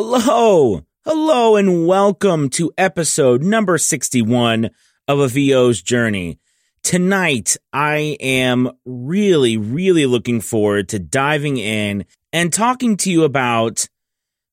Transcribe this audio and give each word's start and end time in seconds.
Hello, 0.00 0.86
hello, 1.04 1.56
and 1.56 1.84
welcome 1.84 2.50
to 2.50 2.70
episode 2.78 3.42
number 3.42 3.76
61 3.78 4.70
of 5.08 5.18
a 5.18 5.26
VO's 5.26 5.82
journey. 5.82 6.38
Tonight, 6.84 7.56
I 7.72 8.16
am 8.20 8.70
really, 8.84 9.56
really 9.56 10.06
looking 10.06 10.40
forward 10.40 10.88
to 10.90 11.00
diving 11.00 11.56
in 11.56 12.04
and 12.32 12.52
talking 12.52 12.96
to 12.98 13.10
you 13.10 13.24
about 13.24 13.88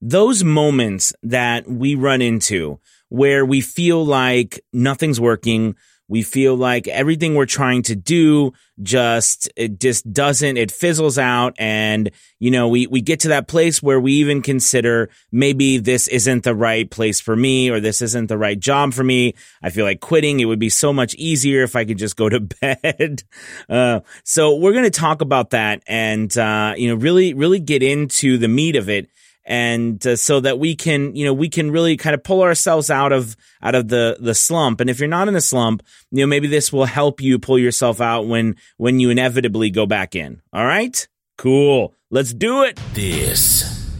those 0.01 0.43
moments 0.43 1.13
that 1.21 1.69
we 1.69 1.93
run 1.93 2.23
into 2.23 2.79
where 3.09 3.45
we 3.45 3.61
feel 3.61 4.03
like 4.03 4.59
nothing's 4.73 5.21
working, 5.21 5.75
we 6.07 6.21
feel 6.21 6.55
like 6.55 6.87
everything 6.87 7.33
we're 7.33 7.45
trying 7.45 7.81
to 7.83 7.95
do 7.95 8.53
just, 8.83 9.49
it 9.55 9.79
just 9.79 10.11
doesn't, 10.11 10.57
it 10.57 10.71
fizzles 10.71 11.17
out. 11.17 11.55
And, 11.57 12.11
you 12.39 12.51
know, 12.51 12.67
we, 12.67 12.87
we 12.87 13.01
get 13.01 13.21
to 13.21 13.29
that 13.29 13.47
place 13.47 13.81
where 13.81 13.99
we 13.99 14.13
even 14.13 14.41
consider 14.41 15.09
maybe 15.31 15.77
this 15.77 16.07
isn't 16.07 16.43
the 16.43 16.53
right 16.53 16.89
place 16.89 17.19
for 17.19 17.35
me 17.35 17.69
or 17.69 17.79
this 17.79 18.01
isn't 18.01 18.27
the 18.27 18.37
right 18.37 18.59
job 18.59 18.93
for 18.93 19.03
me. 19.03 19.33
I 19.63 19.69
feel 19.69 19.85
like 19.85 19.99
quitting. 19.99 20.39
It 20.39 20.45
would 20.45 20.59
be 20.59 20.69
so 20.69 20.93
much 20.93 21.15
easier 21.15 21.63
if 21.63 21.75
I 21.75 21.85
could 21.85 21.97
just 21.97 22.15
go 22.15 22.29
to 22.29 22.39
bed. 22.61 23.23
Uh, 23.67 24.01
so 24.23 24.55
we're 24.55 24.73
going 24.73 24.83
to 24.83 24.91
talk 24.91 25.21
about 25.21 25.51
that 25.51 25.81
and, 25.87 26.35
uh, 26.37 26.73
you 26.77 26.89
know, 26.89 26.95
really, 26.95 27.33
really 27.33 27.59
get 27.59 27.81
into 27.81 28.37
the 28.37 28.47
meat 28.47 28.75
of 28.75 28.89
it 28.89 29.09
and 29.45 30.05
uh, 30.07 30.15
so 30.15 30.39
that 30.39 30.59
we 30.59 30.75
can 30.75 31.15
you 31.15 31.25
know 31.25 31.33
we 31.33 31.49
can 31.49 31.71
really 31.71 31.97
kind 31.97 32.13
of 32.13 32.23
pull 32.23 32.41
ourselves 32.41 32.89
out 32.89 33.11
of 33.11 33.35
out 33.61 33.75
of 33.75 33.87
the 33.87 34.17
the 34.19 34.33
slump. 34.35 34.81
And 34.81 34.89
if 34.89 34.99
you're 34.99 35.07
not 35.07 35.27
in 35.27 35.35
a 35.35 35.41
slump 35.41 35.83
you 36.11 36.21
know 36.21 36.27
maybe 36.27 36.47
this 36.47 36.71
will 36.71 36.85
help 36.85 37.21
you 37.21 37.39
pull 37.39 37.59
yourself 37.59 38.01
out 38.01 38.27
when 38.27 38.55
when 38.77 38.99
you 38.99 39.09
inevitably 39.09 39.69
go 39.69 39.85
back 39.85 40.15
in. 40.15 40.41
All 40.53 40.65
right? 40.65 41.07
Cool. 41.37 41.93
Let's 42.09 42.33
do 42.33 42.63
it. 42.63 42.79
This 42.93 43.91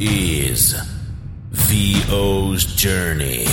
is 0.00 0.74
VO's 1.50 2.64
journey. 2.64 3.46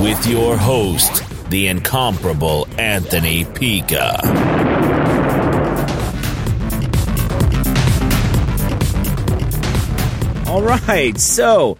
With 0.00 0.26
your 0.26 0.56
host, 0.56 1.33
the 1.48 1.66
incomparable 1.68 2.66
Anthony 2.78 3.44
Pica. 3.44 4.20
All 10.46 10.62
right. 10.62 11.18
So, 11.18 11.78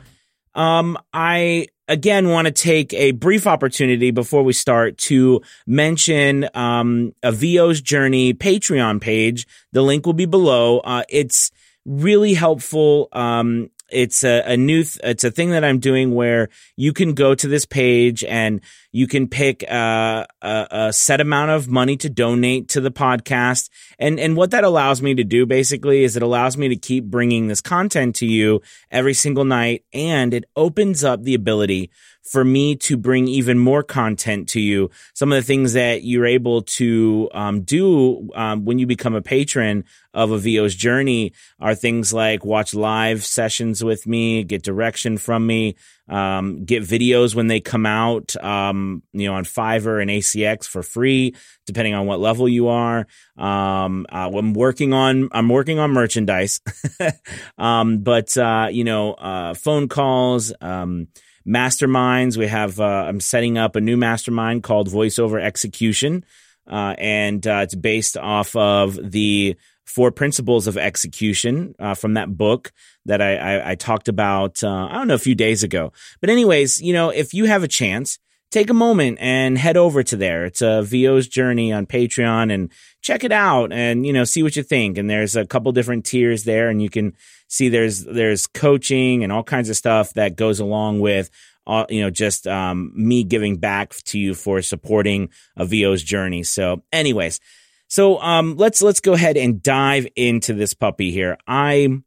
um, 0.54 0.98
I 1.12 1.68
again 1.86 2.28
want 2.28 2.46
to 2.46 2.52
take 2.52 2.92
a 2.94 3.12
brief 3.12 3.46
opportunity 3.46 4.10
before 4.10 4.42
we 4.42 4.52
start 4.52 4.98
to 4.98 5.42
mention 5.66 6.48
um, 6.54 7.14
a 7.22 7.30
VO's 7.30 7.80
Journey 7.80 8.34
Patreon 8.34 9.00
page. 9.00 9.46
The 9.72 9.82
link 9.82 10.06
will 10.06 10.12
be 10.12 10.26
below. 10.26 10.80
Uh, 10.80 11.04
it's 11.08 11.50
really 11.84 12.34
helpful. 12.34 13.08
Um, 13.12 13.70
it's 13.90 14.24
a, 14.24 14.42
a 14.46 14.56
new, 14.56 14.82
th- 14.82 14.98
it's 15.04 15.24
a 15.24 15.30
thing 15.30 15.50
that 15.50 15.64
I'm 15.64 15.78
doing 15.78 16.14
where 16.14 16.48
you 16.76 16.92
can 16.92 17.14
go 17.14 17.34
to 17.34 17.48
this 17.48 17.64
page 17.66 18.24
and 18.24 18.60
you 18.92 19.06
can 19.06 19.28
pick 19.28 19.64
uh, 19.70 20.26
a, 20.42 20.66
a 20.70 20.92
set 20.92 21.20
amount 21.20 21.50
of 21.50 21.68
money 21.68 21.96
to 21.98 22.08
donate 22.08 22.68
to 22.70 22.80
the 22.80 22.90
podcast. 22.90 23.70
And, 23.98 24.18
and 24.18 24.36
what 24.36 24.50
that 24.52 24.64
allows 24.64 25.02
me 25.02 25.14
to 25.14 25.24
do 25.24 25.46
basically 25.46 26.04
is 26.04 26.16
it 26.16 26.22
allows 26.22 26.56
me 26.56 26.68
to 26.68 26.76
keep 26.76 27.04
bringing 27.04 27.48
this 27.48 27.60
content 27.60 28.16
to 28.16 28.26
you 28.26 28.62
every 28.90 29.14
single 29.14 29.44
night. 29.44 29.84
And 29.92 30.32
it 30.32 30.44
opens 30.56 31.04
up 31.04 31.22
the 31.22 31.34
ability 31.34 31.90
for 32.24 32.44
me 32.44 32.74
to 32.74 32.96
bring 32.96 33.28
even 33.28 33.58
more 33.58 33.82
content 33.82 34.48
to 34.50 34.60
you. 34.60 34.90
Some 35.12 35.32
of 35.32 35.36
the 35.36 35.46
things 35.46 35.74
that 35.74 36.04
you're 36.04 36.26
able 36.26 36.62
to 36.62 37.28
um, 37.34 37.62
do 37.62 38.30
um, 38.34 38.64
when 38.64 38.78
you 38.78 38.86
become 38.86 39.14
a 39.14 39.22
patron 39.22 39.84
of 40.14 40.30
a 40.30 40.38
VO's 40.38 40.74
journey 40.74 41.32
are 41.60 41.74
things 41.74 42.12
like 42.12 42.44
watch 42.44 42.72
live 42.72 43.24
sessions 43.24 43.84
with 43.84 44.06
me, 44.06 44.44
get 44.44 44.62
direction 44.62 45.18
from 45.18 45.46
me, 45.46 45.76
um, 46.08 46.64
get 46.64 46.82
videos 46.82 47.34
when 47.34 47.48
they 47.48 47.60
come 47.60 47.84
out, 47.84 48.34
um, 48.42 49.02
you 49.12 49.26
know, 49.26 49.34
on 49.34 49.44
Fiverr 49.44 50.00
and 50.00 50.10
ACX 50.10 50.66
for 50.66 50.82
free, 50.82 51.34
depending 51.66 51.94
on 51.94 52.06
what 52.06 52.20
level 52.20 52.48
you 52.48 52.68
are. 52.68 53.06
Um, 53.36 54.06
uh, 54.10 54.30
I'm 54.32 54.54
working 54.54 54.92
on, 54.92 55.28
I'm 55.32 55.48
working 55.48 55.78
on 55.78 55.90
merchandise. 55.90 56.60
um, 57.58 57.98
but, 57.98 58.36
uh, 58.36 58.68
you 58.70 58.84
know, 58.84 59.12
uh, 59.14 59.54
phone 59.54 59.88
calls, 59.88 60.52
um, 60.60 61.08
masterminds. 61.46 62.36
We 62.36 62.46
have, 62.46 62.80
uh, 62.80 62.84
I'm 62.84 63.20
setting 63.20 63.58
up 63.58 63.76
a 63.76 63.80
new 63.80 63.96
mastermind 63.96 64.62
called 64.62 64.88
Voiceover 64.88 65.40
Execution. 65.42 66.24
Uh, 66.66 66.94
and 66.96 67.46
uh, 67.46 67.60
it's 67.62 67.74
based 67.74 68.16
off 68.16 68.56
of 68.56 68.98
the 69.12 69.54
four 69.84 70.10
principles 70.10 70.66
of 70.66 70.78
execution 70.78 71.74
uh, 71.78 71.94
from 71.94 72.14
that 72.14 72.34
book 72.34 72.72
that 73.04 73.20
I, 73.20 73.36
I, 73.36 73.70
I 73.72 73.74
talked 73.74 74.08
about, 74.08 74.64
uh, 74.64 74.88
I 74.90 74.94
don't 74.94 75.08
know, 75.08 75.14
a 75.14 75.18
few 75.18 75.34
days 75.34 75.62
ago. 75.62 75.92
But, 76.22 76.30
anyways, 76.30 76.80
you 76.80 76.94
know, 76.94 77.10
if 77.10 77.34
you 77.34 77.44
have 77.44 77.62
a 77.62 77.68
chance, 77.68 78.18
take 78.50 78.70
a 78.70 78.74
moment 78.74 79.18
and 79.20 79.58
head 79.58 79.76
over 79.76 80.02
to 80.02 80.16
there. 80.16 80.44
It's 80.44 80.62
a 80.62 80.82
VO's 80.82 81.26
journey 81.26 81.72
on 81.72 81.86
Patreon 81.86 82.52
and 82.52 82.70
check 83.02 83.24
it 83.24 83.32
out 83.32 83.72
and, 83.72 84.06
you 84.06 84.12
know, 84.12 84.24
see 84.24 84.42
what 84.42 84.56
you 84.56 84.62
think. 84.62 84.96
And 84.96 85.10
there's 85.10 85.36
a 85.36 85.46
couple 85.46 85.72
different 85.72 86.04
tiers 86.04 86.44
there 86.44 86.68
and 86.68 86.80
you 86.80 86.88
can 86.88 87.14
see 87.48 87.68
there's, 87.68 88.04
there's 88.04 88.46
coaching 88.46 89.24
and 89.24 89.32
all 89.32 89.42
kinds 89.42 89.68
of 89.70 89.76
stuff 89.76 90.14
that 90.14 90.36
goes 90.36 90.60
along 90.60 91.00
with 91.00 91.30
uh, 91.66 91.86
you 91.88 92.02
know, 92.02 92.10
just 92.10 92.46
um, 92.46 92.92
me 92.94 93.24
giving 93.24 93.56
back 93.56 93.94
to 94.04 94.18
you 94.18 94.34
for 94.34 94.60
supporting 94.60 95.30
a 95.56 95.64
VO's 95.64 96.02
journey. 96.02 96.42
So, 96.42 96.82
anyways, 96.92 97.40
so 97.88 98.20
um, 98.20 98.56
let's 98.56 98.82
let's 98.82 99.00
go 99.00 99.14
ahead 99.14 99.36
and 99.36 99.62
dive 99.62 100.06
into 100.16 100.52
this 100.52 100.74
puppy 100.74 101.10
here. 101.10 101.38
I 101.46 102.00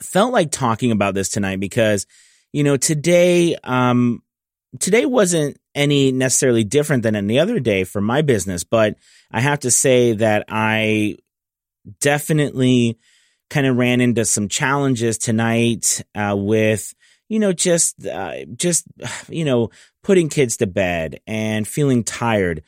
felt 0.00 0.32
like 0.32 0.50
talking 0.50 0.90
about 0.90 1.14
this 1.14 1.28
tonight 1.28 1.60
because 1.60 2.06
you 2.52 2.64
know 2.64 2.76
today 2.76 3.56
um, 3.62 4.22
today 4.78 5.06
wasn't 5.06 5.58
any 5.74 6.12
necessarily 6.12 6.64
different 6.64 7.02
than 7.02 7.16
any 7.16 7.38
other 7.38 7.60
day 7.60 7.84
for 7.84 8.00
my 8.00 8.22
business, 8.22 8.64
but 8.64 8.96
I 9.30 9.40
have 9.40 9.60
to 9.60 9.70
say 9.70 10.12
that 10.12 10.44
I 10.48 11.16
definitely 12.00 12.98
kind 13.48 13.66
of 13.66 13.76
ran 13.76 14.00
into 14.00 14.24
some 14.24 14.48
challenges 14.48 15.18
tonight 15.18 16.02
uh, 16.14 16.36
with 16.36 16.94
you 17.28 17.38
know 17.38 17.52
just 17.52 18.06
uh, 18.06 18.44
just 18.56 18.84
you 19.28 19.44
know 19.44 19.70
putting 20.02 20.28
kids 20.28 20.58
to 20.58 20.66
bed 20.66 21.20
and 21.26 21.66
feeling 21.66 22.04
tired. 22.04 22.62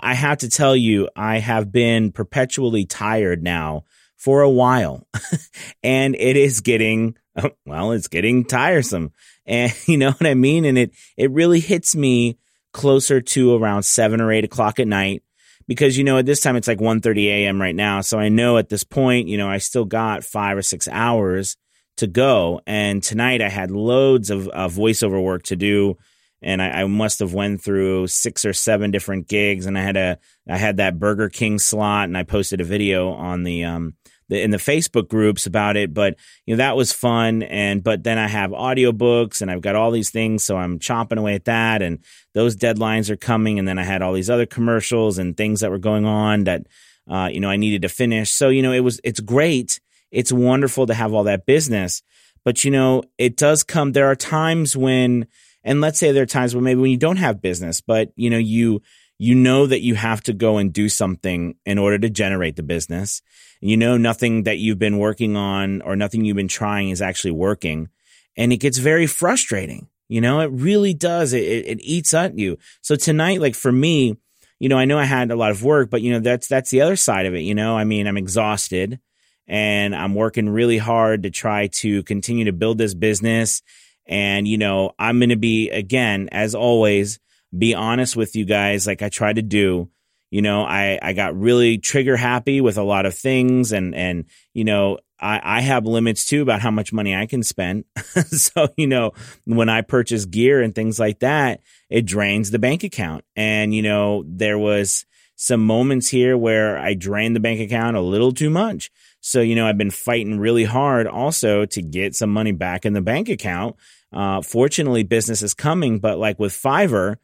I 0.00 0.12
have 0.14 0.38
to 0.38 0.50
tell 0.50 0.76
you 0.76 1.08
i 1.16 1.38
have 1.38 1.72
been 1.72 2.12
perpetually 2.12 2.84
tired 2.84 3.42
now 3.42 3.84
for 4.18 4.42
a 4.42 4.50
while 4.50 5.06
and 5.82 6.14
it 6.16 6.36
is 6.36 6.60
getting 6.60 7.16
well 7.66 7.92
it's 7.92 8.08
getting 8.08 8.44
tiresome 8.44 9.12
and 9.48 9.74
you 9.86 9.98
know 9.98 10.12
what 10.12 10.26
i 10.26 10.34
mean 10.34 10.64
and 10.64 10.78
it 10.78 10.92
it 11.16 11.30
really 11.32 11.60
hits 11.60 11.96
me 11.96 12.38
closer 12.72 13.20
to 13.20 13.56
around 13.56 13.82
7 13.82 14.20
or 14.20 14.30
8 14.30 14.44
o'clock 14.44 14.78
at 14.78 14.86
night 14.86 15.24
because 15.66 15.98
you 15.98 16.04
know 16.04 16.18
at 16.18 16.26
this 16.26 16.40
time 16.40 16.54
it's 16.54 16.68
like 16.68 16.78
1.30 16.78 17.24
a.m 17.24 17.60
right 17.60 17.74
now 17.74 18.00
so 18.02 18.18
i 18.18 18.28
know 18.28 18.58
at 18.58 18.68
this 18.68 18.84
point 18.84 19.26
you 19.26 19.36
know 19.36 19.48
i 19.48 19.58
still 19.58 19.84
got 19.84 20.22
five 20.22 20.56
or 20.56 20.62
six 20.62 20.86
hours 20.86 21.56
to 21.98 22.06
go. 22.06 22.60
And 22.66 23.02
tonight 23.02 23.42
I 23.42 23.48
had 23.48 23.70
loads 23.70 24.30
of 24.30 24.48
uh, 24.48 24.68
voiceover 24.68 25.22
work 25.22 25.42
to 25.44 25.56
do. 25.56 25.96
And 26.40 26.62
I, 26.62 26.82
I, 26.82 26.84
must 26.86 27.18
have 27.18 27.34
went 27.34 27.62
through 27.62 28.06
six 28.06 28.44
or 28.44 28.52
seven 28.52 28.92
different 28.92 29.26
gigs, 29.26 29.66
and 29.66 29.76
I 29.76 29.82
had 29.82 29.96
a 29.96 30.18
I 30.48 30.56
had 30.56 30.76
that 30.76 30.96
Burger 30.96 31.28
King 31.28 31.58
slot, 31.58 32.04
and 32.04 32.16
I 32.16 32.22
posted 32.22 32.60
a 32.60 32.64
video 32.64 33.10
on 33.10 33.42
the 33.42 33.64
um 33.64 33.94
the, 34.28 34.40
in 34.40 34.50
the 34.50 34.58
Facebook 34.58 35.08
groups 35.08 35.46
about 35.46 35.76
it. 35.76 35.92
But 35.92 36.16
you 36.46 36.54
know 36.54 36.58
that 36.58 36.76
was 36.76 36.92
fun, 36.92 37.42
and 37.42 37.82
but 37.82 38.04
then 38.04 38.18
I 38.18 38.28
have 38.28 38.50
audiobooks, 38.50 39.42
and 39.42 39.50
I've 39.50 39.62
got 39.62 39.76
all 39.76 39.90
these 39.90 40.10
things, 40.10 40.44
so 40.44 40.56
I'm 40.56 40.78
chomping 40.78 41.18
away 41.18 41.34
at 41.34 41.46
that, 41.46 41.82
and 41.82 41.98
those 42.34 42.56
deadlines 42.56 43.10
are 43.10 43.16
coming, 43.16 43.58
and 43.58 43.66
then 43.66 43.78
I 43.78 43.84
had 43.84 44.02
all 44.02 44.12
these 44.12 44.30
other 44.30 44.46
commercials 44.46 45.18
and 45.18 45.36
things 45.36 45.60
that 45.60 45.70
were 45.70 45.78
going 45.78 46.04
on 46.04 46.44
that 46.44 46.66
uh, 47.10 47.28
you 47.32 47.40
know 47.40 47.50
I 47.50 47.56
needed 47.56 47.82
to 47.82 47.88
finish. 47.88 48.32
So 48.32 48.48
you 48.48 48.62
know 48.62 48.72
it 48.72 48.80
was 48.80 49.00
it's 49.04 49.20
great 49.20 49.80
it's 50.10 50.32
wonderful 50.32 50.86
to 50.86 50.94
have 50.94 51.12
all 51.12 51.24
that 51.24 51.46
business. 51.46 52.02
But 52.44 52.64
you 52.64 52.70
know, 52.70 53.02
it 53.18 53.36
does 53.36 53.62
come, 53.62 53.92
there 53.92 54.06
are 54.06 54.16
times 54.16 54.76
when, 54.76 55.26
and 55.64 55.80
let's 55.80 55.98
say 55.98 56.12
there 56.12 56.22
are 56.22 56.26
times 56.26 56.54
when 56.54 56.64
maybe 56.64 56.80
when 56.80 56.90
you 56.90 56.96
don't 56.96 57.16
have 57.16 57.42
business, 57.42 57.80
but 57.80 58.12
you 58.16 58.30
know, 58.30 58.38
you, 58.38 58.82
you 59.18 59.34
know 59.34 59.66
that 59.66 59.80
you 59.80 59.96
have 59.96 60.22
to 60.22 60.32
go 60.32 60.58
and 60.58 60.72
do 60.72 60.88
something 60.88 61.56
in 61.66 61.76
order 61.76 61.98
to 61.98 62.08
generate 62.08 62.54
the 62.54 62.62
business. 62.62 63.20
You 63.60 63.76
know, 63.76 63.96
nothing 63.96 64.44
that 64.44 64.58
you've 64.58 64.78
been 64.78 64.98
working 64.98 65.36
on 65.36 65.82
or 65.82 65.96
nothing 65.96 66.24
you've 66.24 66.36
been 66.36 66.46
trying 66.46 66.90
is 66.90 67.02
actually 67.02 67.32
working. 67.32 67.88
And 68.36 68.52
it 68.52 68.58
gets 68.58 68.78
very 68.78 69.08
frustrating. 69.08 69.88
You 70.08 70.20
know, 70.20 70.40
it 70.40 70.50
really 70.52 70.94
does. 70.94 71.32
It, 71.32 71.42
it, 71.42 71.66
it 71.66 71.80
eats 71.82 72.14
at 72.14 72.38
you. 72.38 72.58
So 72.80 72.94
tonight, 72.94 73.40
like 73.40 73.56
for 73.56 73.72
me, 73.72 74.16
you 74.60 74.68
know, 74.68 74.78
I 74.78 74.84
know 74.84 74.98
I 74.98 75.04
had 75.04 75.30
a 75.30 75.36
lot 75.36 75.50
of 75.50 75.64
work, 75.64 75.90
but 75.90 76.00
you 76.00 76.12
know, 76.12 76.20
that's, 76.20 76.46
that's 76.46 76.70
the 76.70 76.80
other 76.80 76.96
side 76.96 77.26
of 77.26 77.34
it. 77.34 77.40
You 77.40 77.54
know, 77.54 77.76
I 77.76 77.84
mean, 77.84 78.06
I'm 78.06 78.16
exhausted 78.16 79.00
and 79.48 79.96
I'm 79.96 80.14
working 80.14 80.48
really 80.48 80.78
hard 80.78 81.24
to 81.24 81.30
try 81.30 81.66
to 81.66 82.04
continue 82.04 82.44
to 82.44 82.52
build 82.52 82.78
this 82.78 82.94
business. 82.94 83.62
And, 84.06 84.46
you 84.46 84.58
know, 84.58 84.92
I'm 84.98 85.18
going 85.18 85.30
to 85.30 85.36
be, 85.36 85.70
again, 85.70 86.28
as 86.30 86.54
always, 86.54 87.18
be 87.56 87.74
honest 87.74 88.16
with 88.16 88.36
you 88.36 88.44
guys, 88.44 88.86
like 88.86 89.02
I 89.02 89.08
try 89.08 89.32
to 89.32 89.42
do. 89.42 89.90
You 90.30 90.42
know, 90.42 90.62
I, 90.62 90.98
I 91.00 91.14
got 91.14 91.38
really 91.38 91.78
trigger 91.78 92.16
happy 92.16 92.60
with 92.60 92.76
a 92.76 92.82
lot 92.82 93.06
of 93.06 93.14
things 93.14 93.72
and, 93.72 93.94
and, 93.94 94.26
you 94.52 94.64
know, 94.64 94.98
I, 95.20 95.40
I 95.42 95.60
have 95.62 95.86
limits 95.86 96.26
too 96.26 96.42
about 96.42 96.60
how 96.60 96.70
much 96.70 96.92
money 96.92 97.14
I 97.14 97.26
can 97.26 97.42
spend. 97.42 97.84
so, 98.26 98.68
you 98.76 98.86
know, 98.86 99.12
when 99.44 99.68
I 99.68 99.80
purchase 99.80 100.26
gear 100.26 100.60
and 100.60 100.74
things 100.74 100.98
like 100.98 101.20
that, 101.20 101.60
it 101.88 102.04
drains 102.04 102.50
the 102.50 102.58
bank 102.58 102.84
account. 102.84 103.24
And, 103.36 103.74
you 103.74 103.82
know, 103.82 104.24
there 104.26 104.58
was 104.58 105.06
some 105.36 105.64
moments 105.64 106.08
here 106.08 106.36
where 106.36 106.78
I 106.78 106.94
drained 106.94 107.34
the 107.34 107.40
bank 107.40 107.60
account 107.60 107.96
a 107.96 108.00
little 108.00 108.32
too 108.32 108.50
much. 108.50 108.90
So, 109.20 109.40
you 109.40 109.54
know, 109.54 109.66
I've 109.66 109.78
been 109.78 109.90
fighting 109.90 110.38
really 110.38 110.64
hard 110.64 111.06
also 111.06 111.64
to 111.64 111.82
get 111.82 112.14
some 112.14 112.30
money 112.30 112.52
back 112.52 112.84
in 112.84 112.92
the 112.92 113.00
bank 113.00 113.28
account. 113.28 113.76
Uh, 114.12 114.40
fortunately, 114.42 115.02
business 115.02 115.42
is 115.42 115.54
coming, 115.54 115.98
but 115.98 116.18
like 116.18 116.38
with 116.38 116.52
Fiverr, 116.52 117.16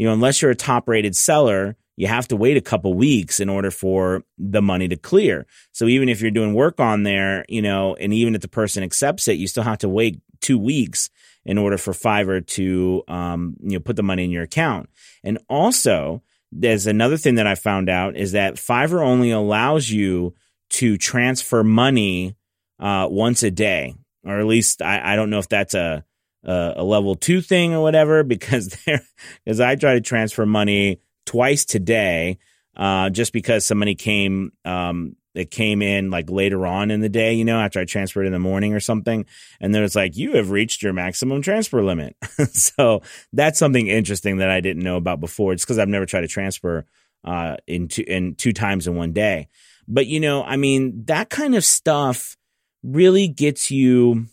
you 0.00 0.06
know, 0.06 0.14
unless 0.14 0.40
you're 0.40 0.50
a 0.50 0.56
top 0.56 0.88
rated 0.88 1.14
seller, 1.14 1.76
you 1.94 2.06
have 2.06 2.26
to 2.28 2.34
wait 2.34 2.56
a 2.56 2.62
couple 2.62 2.94
weeks 2.94 3.38
in 3.38 3.50
order 3.50 3.70
for 3.70 4.24
the 4.38 4.62
money 4.62 4.88
to 4.88 4.96
clear. 4.96 5.46
So 5.72 5.88
even 5.88 6.08
if 6.08 6.22
you're 6.22 6.30
doing 6.30 6.54
work 6.54 6.80
on 6.80 7.02
there, 7.02 7.44
you 7.50 7.60
know, 7.60 7.96
and 7.96 8.14
even 8.14 8.34
if 8.34 8.40
the 8.40 8.48
person 8.48 8.82
accepts 8.82 9.28
it, 9.28 9.36
you 9.36 9.46
still 9.46 9.62
have 9.62 9.76
to 9.80 9.90
wait 9.90 10.22
two 10.40 10.58
weeks 10.58 11.10
in 11.44 11.58
order 11.58 11.76
for 11.76 11.92
Fiverr 11.92 12.46
to, 12.46 13.02
um, 13.08 13.56
you 13.62 13.72
know, 13.72 13.80
put 13.80 13.96
the 13.96 14.02
money 14.02 14.24
in 14.24 14.30
your 14.30 14.44
account. 14.44 14.88
And 15.22 15.38
also, 15.50 16.22
there's 16.50 16.86
another 16.86 17.18
thing 17.18 17.34
that 17.34 17.46
I 17.46 17.54
found 17.54 17.90
out 17.90 18.16
is 18.16 18.32
that 18.32 18.54
Fiverr 18.54 19.04
only 19.04 19.32
allows 19.32 19.90
you 19.90 20.32
to 20.70 20.96
transfer 20.96 21.62
money 21.62 22.36
uh, 22.78 23.06
once 23.10 23.42
a 23.42 23.50
day, 23.50 23.96
or 24.24 24.40
at 24.40 24.46
least 24.46 24.80
I, 24.80 25.12
I 25.12 25.14
don't 25.14 25.28
know 25.28 25.40
if 25.40 25.50
that's 25.50 25.74
a, 25.74 26.06
a, 26.44 26.74
a 26.76 26.84
level 26.84 27.14
two 27.14 27.40
thing 27.40 27.74
or 27.74 27.82
whatever. 27.82 28.24
Because 28.30 28.68
there, 28.86 29.02
because 29.44 29.60
I 29.60 29.76
try 29.76 29.94
to 29.94 30.00
transfer 30.00 30.46
money 30.46 31.00
twice 31.26 31.64
today, 31.64 32.38
uh, 32.76 33.10
just 33.10 33.32
because 33.32 33.66
somebody 33.66 33.94
came 33.94 34.52
um, 34.64 35.16
that 35.34 35.50
came 35.50 35.82
in 35.82 36.10
like 36.10 36.30
later 36.30 36.66
on 36.66 36.90
in 36.90 37.00
the 37.00 37.08
day, 37.08 37.34
you 37.34 37.44
know, 37.44 37.60
after 37.60 37.80
I 37.80 37.84
transferred 37.84 38.26
in 38.26 38.32
the 38.32 38.38
morning 38.38 38.74
or 38.74 38.80
something. 38.80 39.26
And 39.60 39.74
then 39.74 39.82
it's 39.82 39.94
like, 39.94 40.16
you 40.16 40.36
have 40.36 40.50
reached 40.50 40.82
your 40.82 40.92
maximum 40.92 41.42
transfer 41.42 41.82
limit. 41.82 42.16
so 42.52 43.02
that's 43.32 43.58
something 43.58 43.86
interesting 43.86 44.38
that 44.38 44.50
I 44.50 44.60
didn't 44.60 44.82
know 44.82 44.96
about 44.96 45.20
before. 45.20 45.52
It's 45.52 45.64
because 45.64 45.78
I've 45.78 45.88
never 45.88 46.06
tried 46.06 46.22
to 46.22 46.28
transfer 46.28 46.84
uh, 47.24 47.56
in 47.66 47.88
two, 47.88 48.04
in 48.06 48.34
two 48.34 48.52
times 48.52 48.86
in 48.86 48.96
one 48.96 49.12
day. 49.12 49.48
But, 49.86 50.06
you 50.06 50.20
know, 50.20 50.42
I 50.42 50.56
mean, 50.56 51.04
that 51.06 51.30
kind 51.30 51.54
of 51.54 51.64
stuff 51.64 52.36
really 52.82 53.28
gets 53.28 53.70
you, 53.70 54.26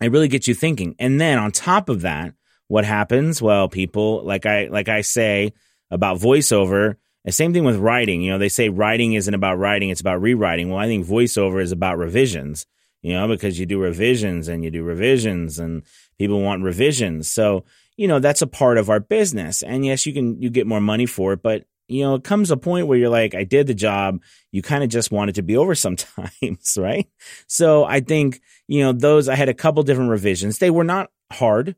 it 0.00 0.10
really 0.10 0.28
gets 0.28 0.48
you 0.48 0.54
thinking. 0.54 0.94
And 0.98 1.20
then 1.20 1.38
on 1.38 1.52
top 1.52 1.88
of 1.88 2.02
that, 2.02 2.34
what 2.68 2.84
happens? 2.84 3.40
Well, 3.40 3.68
people, 3.68 4.22
like 4.24 4.46
I, 4.46 4.66
like 4.66 4.88
I 4.88 5.00
say 5.00 5.52
about 5.90 6.18
voiceover, 6.18 6.96
the 7.24 7.32
same 7.32 7.52
thing 7.52 7.64
with 7.64 7.76
writing. 7.76 8.22
You 8.22 8.32
know, 8.32 8.38
they 8.38 8.48
say 8.48 8.68
writing 8.68 9.14
isn't 9.14 9.34
about 9.34 9.58
writing, 9.58 9.90
it's 9.90 10.00
about 10.00 10.20
rewriting. 10.20 10.70
Well, 10.70 10.78
I 10.78 10.86
think 10.86 11.06
voiceover 11.06 11.62
is 11.62 11.72
about 11.72 11.98
revisions, 11.98 12.66
you 13.02 13.12
know, 13.12 13.26
because 13.26 13.58
you 13.58 13.66
do 13.66 13.80
revisions 13.80 14.48
and 14.48 14.62
you 14.64 14.70
do 14.70 14.82
revisions 14.82 15.58
and 15.58 15.82
people 16.18 16.42
want 16.42 16.62
revisions. 16.62 17.30
So, 17.30 17.64
you 17.96 18.06
know, 18.06 18.18
that's 18.18 18.42
a 18.42 18.46
part 18.46 18.78
of 18.78 18.90
our 18.90 19.00
business. 19.00 19.62
And 19.62 19.84
yes, 19.84 20.06
you 20.06 20.12
can, 20.12 20.40
you 20.40 20.50
get 20.50 20.66
more 20.66 20.80
money 20.80 21.06
for 21.06 21.32
it, 21.32 21.42
but 21.42 21.64
you 21.88 22.02
know, 22.02 22.14
it 22.14 22.24
comes 22.24 22.50
a 22.50 22.56
point 22.56 22.86
where 22.86 22.98
you're 22.98 23.08
like, 23.08 23.34
I 23.34 23.44
did 23.44 23.66
the 23.66 23.74
job. 23.74 24.20
You 24.52 24.62
kind 24.62 24.84
of 24.84 24.90
just 24.90 25.10
want 25.10 25.30
it 25.30 25.32
to 25.34 25.42
be 25.42 25.56
over 25.56 25.74
sometimes, 25.74 26.78
right? 26.78 27.08
So 27.46 27.84
I 27.84 28.00
think, 28.00 28.40
you 28.68 28.82
know, 28.84 28.92
those, 28.92 29.28
I 29.28 29.34
had 29.34 29.48
a 29.48 29.54
couple 29.54 29.82
different 29.82 30.10
revisions. 30.10 30.58
They 30.58 30.70
were 30.70 30.84
not 30.84 31.10
hard 31.32 31.74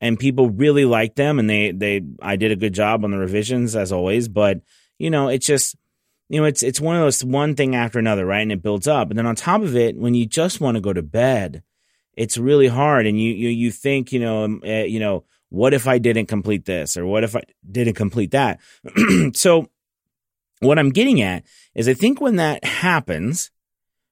and 0.00 0.18
people 0.18 0.50
really 0.50 0.84
liked 0.84 1.16
them 1.16 1.38
and 1.38 1.48
they, 1.48 1.72
they, 1.72 2.02
I 2.20 2.36
did 2.36 2.52
a 2.52 2.56
good 2.56 2.74
job 2.74 3.04
on 3.04 3.10
the 3.10 3.18
revisions 3.18 3.74
as 3.74 3.90
always, 3.90 4.28
but 4.28 4.60
you 4.98 5.10
know, 5.10 5.28
it's 5.28 5.46
just, 5.46 5.76
you 6.28 6.40
know, 6.40 6.46
it's, 6.46 6.62
it's 6.62 6.80
one 6.80 6.96
of 6.96 7.02
those 7.02 7.24
one 7.24 7.54
thing 7.54 7.74
after 7.74 7.98
another, 7.98 8.24
right? 8.24 8.42
And 8.42 8.52
it 8.52 8.62
builds 8.62 8.86
up. 8.86 9.10
And 9.10 9.18
then 9.18 9.26
on 9.26 9.34
top 9.34 9.62
of 9.62 9.76
it, 9.76 9.96
when 9.96 10.14
you 10.14 10.26
just 10.26 10.60
want 10.60 10.76
to 10.76 10.80
go 10.80 10.92
to 10.92 11.02
bed, 11.02 11.62
it's 12.14 12.38
really 12.38 12.68
hard. 12.68 13.06
And 13.06 13.20
you, 13.20 13.32
you, 13.32 13.48
you 13.48 13.70
think, 13.70 14.12
you 14.12 14.20
know, 14.20 14.44
uh, 14.64 14.84
you 14.84 15.00
know, 15.00 15.24
what 15.54 15.72
if 15.72 15.86
I 15.86 15.98
didn't 15.98 16.26
complete 16.26 16.64
this 16.64 16.96
or 16.96 17.06
what 17.06 17.22
if 17.22 17.36
I 17.36 17.42
didn't 17.70 17.94
complete 17.94 18.32
that? 18.32 18.60
so 19.34 19.68
what 20.58 20.78
I'm 20.78 20.90
getting 20.90 21.22
at 21.22 21.44
is 21.74 21.88
I 21.88 21.94
think 21.94 22.20
when 22.20 22.36
that 22.36 22.64
happens, 22.64 23.52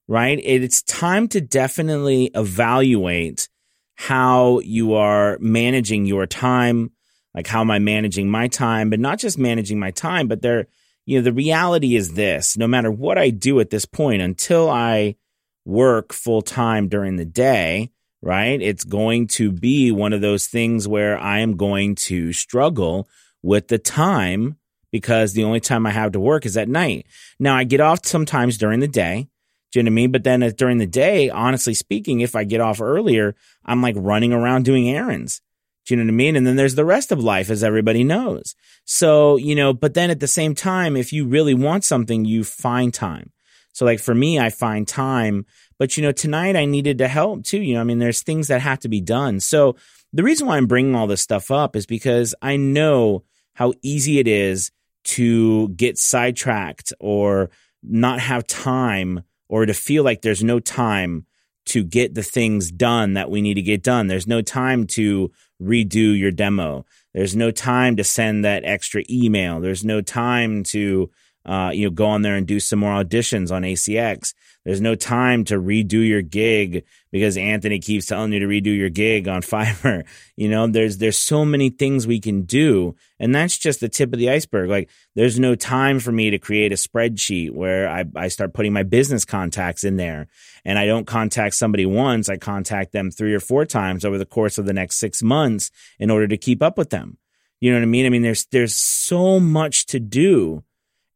right, 0.06 0.38
it's 0.40 0.82
time 0.82 1.26
to 1.28 1.40
definitely 1.40 2.30
evaluate 2.34 3.48
how 3.94 4.60
you 4.60 4.94
are 4.94 5.36
managing 5.40 6.06
your 6.06 6.26
time. 6.26 6.92
Like, 7.34 7.48
how 7.48 7.60
am 7.60 7.70
I 7.70 7.78
managing 7.78 8.30
my 8.30 8.46
time? 8.48 8.88
But 8.88 9.00
not 9.00 9.18
just 9.18 9.38
managing 9.38 9.80
my 9.80 9.90
time, 9.90 10.28
but 10.28 10.42
there, 10.42 10.66
you 11.06 11.18
know, 11.18 11.24
the 11.24 11.32
reality 11.32 11.96
is 11.96 12.14
this 12.14 12.56
no 12.56 12.68
matter 12.68 12.90
what 12.90 13.18
I 13.18 13.30
do 13.30 13.58
at 13.58 13.70
this 13.70 13.84
point, 13.84 14.22
until 14.22 14.70
I 14.70 15.16
work 15.64 16.12
full 16.12 16.42
time 16.42 16.88
during 16.88 17.16
the 17.16 17.24
day, 17.24 17.90
right? 18.22 18.62
It's 18.62 18.84
going 18.84 19.26
to 19.28 19.50
be 19.50 19.90
one 19.90 20.12
of 20.12 20.20
those 20.20 20.46
things 20.46 20.86
where 20.86 21.18
I 21.18 21.40
am 21.40 21.56
going 21.56 21.96
to 21.96 22.32
struggle 22.32 23.08
with 23.42 23.68
the 23.68 23.78
time 23.78 24.56
because 24.92 25.32
the 25.32 25.44
only 25.44 25.60
time 25.60 25.86
I 25.86 25.90
have 25.90 26.12
to 26.12 26.20
work 26.20 26.46
is 26.46 26.56
at 26.56 26.68
night. 26.68 27.06
Now 27.38 27.56
I 27.56 27.64
get 27.64 27.80
off 27.80 28.06
sometimes 28.06 28.56
during 28.56 28.80
the 28.80 28.88
day. 28.88 29.28
Do 29.72 29.78
you 29.78 29.82
know 29.82 29.88
what 29.88 29.92
I 29.92 29.94
mean? 29.94 30.12
But 30.12 30.24
then 30.24 30.42
uh, 30.42 30.52
during 30.56 30.78
the 30.78 30.86
day, 30.86 31.30
honestly 31.30 31.74
speaking, 31.74 32.20
if 32.20 32.36
I 32.36 32.44
get 32.44 32.60
off 32.60 32.80
earlier, 32.80 33.34
I'm 33.64 33.82
like 33.82 33.96
running 33.98 34.32
around 34.32 34.64
doing 34.64 34.88
errands. 34.88 35.40
Do 35.86 35.94
you 35.94 35.96
know 35.96 36.04
what 36.06 36.14
I 36.14 36.16
mean? 36.16 36.36
And 36.36 36.46
then 36.46 36.56
there's 36.56 36.76
the 36.76 36.84
rest 36.84 37.10
of 37.10 37.24
life, 37.24 37.50
as 37.50 37.64
everybody 37.64 38.04
knows. 38.04 38.54
So, 38.84 39.36
you 39.36 39.54
know, 39.56 39.72
but 39.72 39.94
then 39.94 40.10
at 40.10 40.20
the 40.20 40.28
same 40.28 40.54
time, 40.54 40.96
if 40.96 41.12
you 41.12 41.26
really 41.26 41.54
want 41.54 41.84
something, 41.84 42.24
you 42.24 42.44
find 42.44 42.94
time. 42.94 43.32
So, 43.72 43.84
like 43.84 43.98
for 43.98 44.14
me, 44.14 44.38
I 44.38 44.50
find 44.50 44.86
time 44.86 45.46
but, 45.82 45.96
you 45.96 46.02
know, 46.04 46.12
tonight 46.12 46.54
I 46.54 46.64
needed 46.64 46.98
to 46.98 47.08
help 47.08 47.42
too. 47.42 47.60
You 47.60 47.74
know, 47.74 47.80
I 47.80 47.82
mean, 47.82 47.98
there's 47.98 48.22
things 48.22 48.46
that 48.46 48.60
have 48.60 48.78
to 48.78 48.88
be 48.88 49.00
done. 49.00 49.40
So 49.40 49.74
the 50.12 50.22
reason 50.22 50.46
why 50.46 50.56
I'm 50.56 50.68
bringing 50.68 50.94
all 50.94 51.08
this 51.08 51.22
stuff 51.22 51.50
up 51.50 51.74
is 51.74 51.86
because 51.86 52.36
I 52.40 52.56
know 52.56 53.24
how 53.54 53.72
easy 53.82 54.20
it 54.20 54.28
is 54.28 54.70
to 55.06 55.70
get 55.70 55.98
sidetracked 55.98 56.92
or 57.00 57.50
not 57.82 58.20
have 58.20 58.46
time 58.46 59.24
or 59.48 59.66
to 59.66 59.74
feel 59.74 60.04
like 60.04 60.22
there's 60.22 60.44
no 60.44 60.60
time 60.60 61.26
to 61.66 61.82
get 61.82 62.14
the 62.14 62.22
things 62.22 62.70
done 62.70 63.14
that 63.14 63.28
we 63.28 63.42
need 63.42 63.54
to 63.54 63.62
get 63.62 63.82
done. 63.82 64.06
There's 64.06 64.28
no 64.28 64.40
time 64.40 64.86
to 64.86 65.32
redo 65.60 66.16
your 66.16 66.30
demo. 66.30 66.86
There's 67.12 67.34
no 67.34 67.50
time 67.50 67.96
to 67.96 68.04
send 68.04 68.44
that 68.44 68.64
extra 68.64 69.02
email. 69.10 69.58
There's 69.58 69.84
no 69.84 70.00
time 70.00 70.62
to 70.62 71.10
uh, 71.44 71.70
you 71.74 71.86
know, 71.86 71.90
go 71.90 72.06
on 72.06 72.22
there 72.22 72.36
and 72.36 72.46
do 72.46 72.60
some 72.60 72.78
more 72.78 73.02
auditions 73.02 73.50
on 73.50 73.62
ACX. 73.62 74.34
There's 74.64 74.80
no 74.80 74.94
time 74.94 75.44
to 75.44 75.60
redo 75.60 76.06
your 76.06 76.22
gig 76.22 76.84
because 77.10 77.36
Anthony 77.36 77.80
keeps 77.80 78.06
telling 78.06 78.32
you 78.32 78.38
to 78.40 78.46
redo 78.46 78.76
your 78.76 78.90
gig 78.90 79.26
on 79.26 79.42
Fiverr. 79.42 80.04
You 80.36 80.48
know, 80.48 80.66
there's 80.66 80.98
there's 80.98 81.18
so 81.18 81.44
many 81.44 81.70
things 81.70 82.06
we 82.06 82.20
can 82.20 82.42
do, 82.42 82.94
and 83.18 83.34
that's 83.34 83.58
just 83.58 83.80
the 83.80 83.88
tip 83.88 84.12
of 84.12 84.18
the 84.18 84.30
iceberg. 84.30 84.70
Like, 84.70 84.88
there's 85.14 85.38
no 85.38 85.54
time 85.54 85.98
for 85.98 86.12
me 86.12 86.30
to 86.30 86.38
create 86.38 86.72
a 86.72 86.76
spreadsheet 86.76 87.50
where 87.50 87.88
I, 87.88 88.04
I 88.14 88.28
start 88.28 88.54
putting 88.54 88.72
my 88.72 88.84
business 88.84 89.24
contacts 89.24 89.82
in 89.82 89.96
there, 89.96 90.28
and 90.64 90.78
I 90.78 90.86
don't 90.86 91.06
contact 91.06 91.54
somebody 91.54 91.86
once. 91.86 92.28
I 92.28 92.36
contact 92.36 92.92
them 92.92 93.10
three 93.10 93.34
or 93.34 93.40
four 93.40 93.64
times 93.64 94.04
over 94.04 94.16
the 94.16 94.26
course 94.26 94.58
of 94.58 94.66
the 94.66 94.72
next 94.72 94.98
six 94.98 95.22
months 95.22 95.70
in 95.98 96.10
order 96.10 96.28
to 96.28 96.36
keep 96.36 96.62
up 96.62 96.78
with 96.78 96.90
them. 96.90 97.18
You 97.60 97.72
know 97.72 97.78
what 97.78 97.84
I 97.84 97.86
mean? 97.86 98.06
I 98.06 98.10
mean, 98.10 98.22
there's 98.22 98.46
there's 98.46 98.76
so 98.76 99.40
much 99.40 99.86
to 99.86 100.00
do 100.00 100.62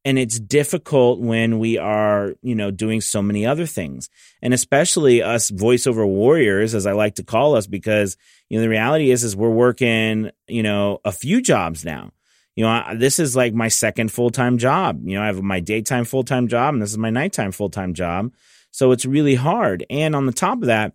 and 0.07 0.21
it's 0.21 0.39
difficult 0.39 1.19
when 1.19 1.59
we 1.59 1.79
are 1.79 2.35
you 2.41 2.55
know 2.55 2.71
doing 2.71 3.01
so 3.01 3.21
many 3.21 3.45
other 3.45 3.67
things. 3.67 4.09
And 4.41 4.55
especially 4.55 5.21
us 5.21 5.51
voiceover 5.51 6.07
warriors 6.07 6.75
as 6.75 6.87
i 6.87 6.93
like 6.93 7.17
to 7.17 7.25
call 7.25 7.57
us 7.57 7.67
because 7.67 8.17
you 8.49 8.57
know 8.57 8.63
the 8.63 8.69
reality 8.69 9.11
is 9.11 9.25
is 9.25 9.35
we're 9.35 9.51
working 9.51 10.31
you 10.47 10.63
know 10.63 11.01
a 11.05 11.11
few 11.11 11.43
jobs 11.43 11.85
now. 11.85 12.13
You 12.55 12.65
know 12.65 12.71
I, 12.71 12.95
this 12.95 13.19
is 13.19 13.35
like 13.35 13.53
my 13.53 13.67
second 13.67 14.13
full-time 14.13 14.59
job. 14.59 15.01
You 15.05 15.17
know 15.17 15.25
i 15.25 15.27
have 15.27 15.43
my 15.43 15.59
daytime 15.59 16.05
full-time 16.05 16.47
job 16.47 16.73
and 16.73 16.81
this 16.81 16.93
is 16.93 16.99
my 16.99 17.11
nighttime 17.11 17.51
full-time 17.51 17.93
job. 17.93 18.33
So 18.71 18.93
it's 18.93 19.07
really 19.07 19.35
hard. 19.35 19.85
And 19.91 20.15
on 20.15 20.27
the 20.27 20.33
top 20.33 20.59
of 20.59 20.67
that 20.67 20.95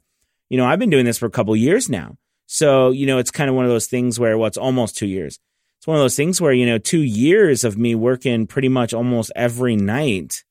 you 0.49 0.57
know 0.57 0.65
i've 0.65 0.79
been 0.79 0.89
doing 0.89 1.05
this 1.05 1.17
for 1.17 1.25
a 1.25 1.31
couple 1.37 1.53
years 1.55 1.89
now. 1.89 2.15
So 2.45 2.91
you 2.91 3.05
know 3.05 3.17
it's 3.17 3.31
kind 3.31 3.49
of 3.49 3.57
one 3.57 3.65
of 3.65 3.71
those 3.71 3.87
things 3.87 4.17
where 4.17 4.37
well 4.37 4.47
it's 4.47 4.57
almost 4.57 4.95
two 4.95 5.07
years 5.07 5.37
it's 5.81 5.87
one 5.87 5.97
of 5.97 6.03
those 6.03 6.15
things 6.15 6.39
where, 6.39 6.53
you 6.53 6.67
know, 6.67 6.77
two 6.77 7.01
years 7.01 7.63
of 7.63 7.75
me 7.75 7.95
working 7.95 8.45
pretty 8.45 8.69
much 8.69 8.93
almost 8.93 9.31
every 9.35 9.75
night, 9.75 10.43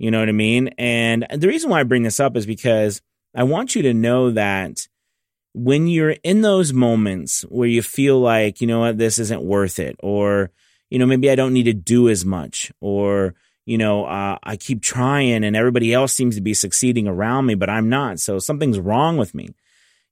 you 0.00 0.10
know 0.10 0.18
what 0.18 0.28
I 0.28 0.32
mean? 0.32 0.66
And 0.78 1.24
the 1.30 1.46
reason 1.46 1.70
why 1.70 1.78
I 1.78 1.84
bring 1.84 2.02
this 2.02 2.18
up 2.18 2.36
is 2.36 2.44
because 2.44 3.00
I 3.36 3.44
want 3.44 3.76
you 3.76 3.82
to 3.82 3.94
know 3.94 4.32
that 4.32 4.88
when 5.52 5.86
you're 5.86 6.16
in 6.24 6.42
those 6.42 6.72
moments 6.72 7.42
where 7.42 7.68
you 7.68 7.82
feel 7.82 8.18
like, 8.18 8.60
you 8.60 8.66
know 8.66 8.80
what, 8.80 8.98
this 8.98 9.20
isn't 9.20 9.44
worth 9.44 9.78
it, 9.78 9.94
or, 10.00 10.50
you 10.90 10.98
know, 10.98 11.06
maybe 11.06 11.30
I 11.30 11.36
don't 11.36 11.52
need 11.52 11.66
to 11.66 11.72
do 11.72 12.08
as 12.08 12.24
much, 12.24 12.72
or, 12.80 13.36
you 13.66 13.78
know, 13.78 14.06
uh, 14.06 14.38
I 14.42 14.56
keep 14.56 14.82
trying 14.82 15.44
and 15.44 15.54
everybody 15.54 15.94
else 15.94 16.12
seems 16.12 16.34
to 16.34 16.40
be 16.40 16.52
succeeding 16.52 17.06
around 17.06 17.46
me, 17.46 17.54
but 17.54 17.70
I'm 17.70 17.88
not. 17.88 18.18
So 18.18 18.40
something's 18.40 18.80
wrong 18.80 19.18
with 19.18 19.36
me. 19.36 19.50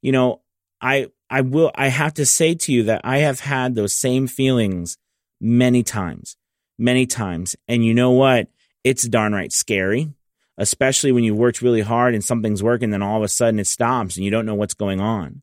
You 0.02 0.12
know, 0.12 0.42
I 0.80 1.08
I 1.32 1.40
will 1.40 1.72
I 1.74 1.88
have 1.88 2.12
to 2.14 2.26
say 2.26 2.54
to 2.54 2.72
you 2.72 2.82
that 2.84 3.00
I 3.04 3.18
have 3.18 3.40
had 3.40 3.74
those 3.74 3.94
same 3.94 4.26
feelings 4.26 4.98
many 5.40 5.82
times, 5.82 6.36
many 6.78 7.06
times. 7.06 7.56
And 7.66 7.82
you 7.82 7.94
know 7.94 8.10
what? 8.10 8.48
It's 8.84 9.08
darn 9.08 9.32
right 9.32 9.50
scary, 9.50 10.12
especially 10.58 11.10
when 11.10 11.24
you 11.24 11.34
worked 11.34 11.62
really 11.62 11.80
hard 11.80 12.12
and 12.12 12.22
something's 12.22 12.62
working, 12.62 12.90
then 12.90 13.00
all 13.00 13.16
of 13.16 13.22
a 13.22 13.28
sudden 13.28 13.58
it 13.58 13.66
stops 13.66 14.16
and 14.16 14.26
you 14.26 14.30
don't 14.30 14.44
know 14.44 14.54
what's 14.54 14.74
going 14.74 15.00
on. 15.00 15.40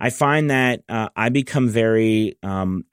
I 0.00 0.08
find 0.08 0.50
that 0.50 0.82
uh, 0.88 1.10
I 1.14 1.28
become 1.28 1.68
very 1.68 2.38
um, 2.42 2.86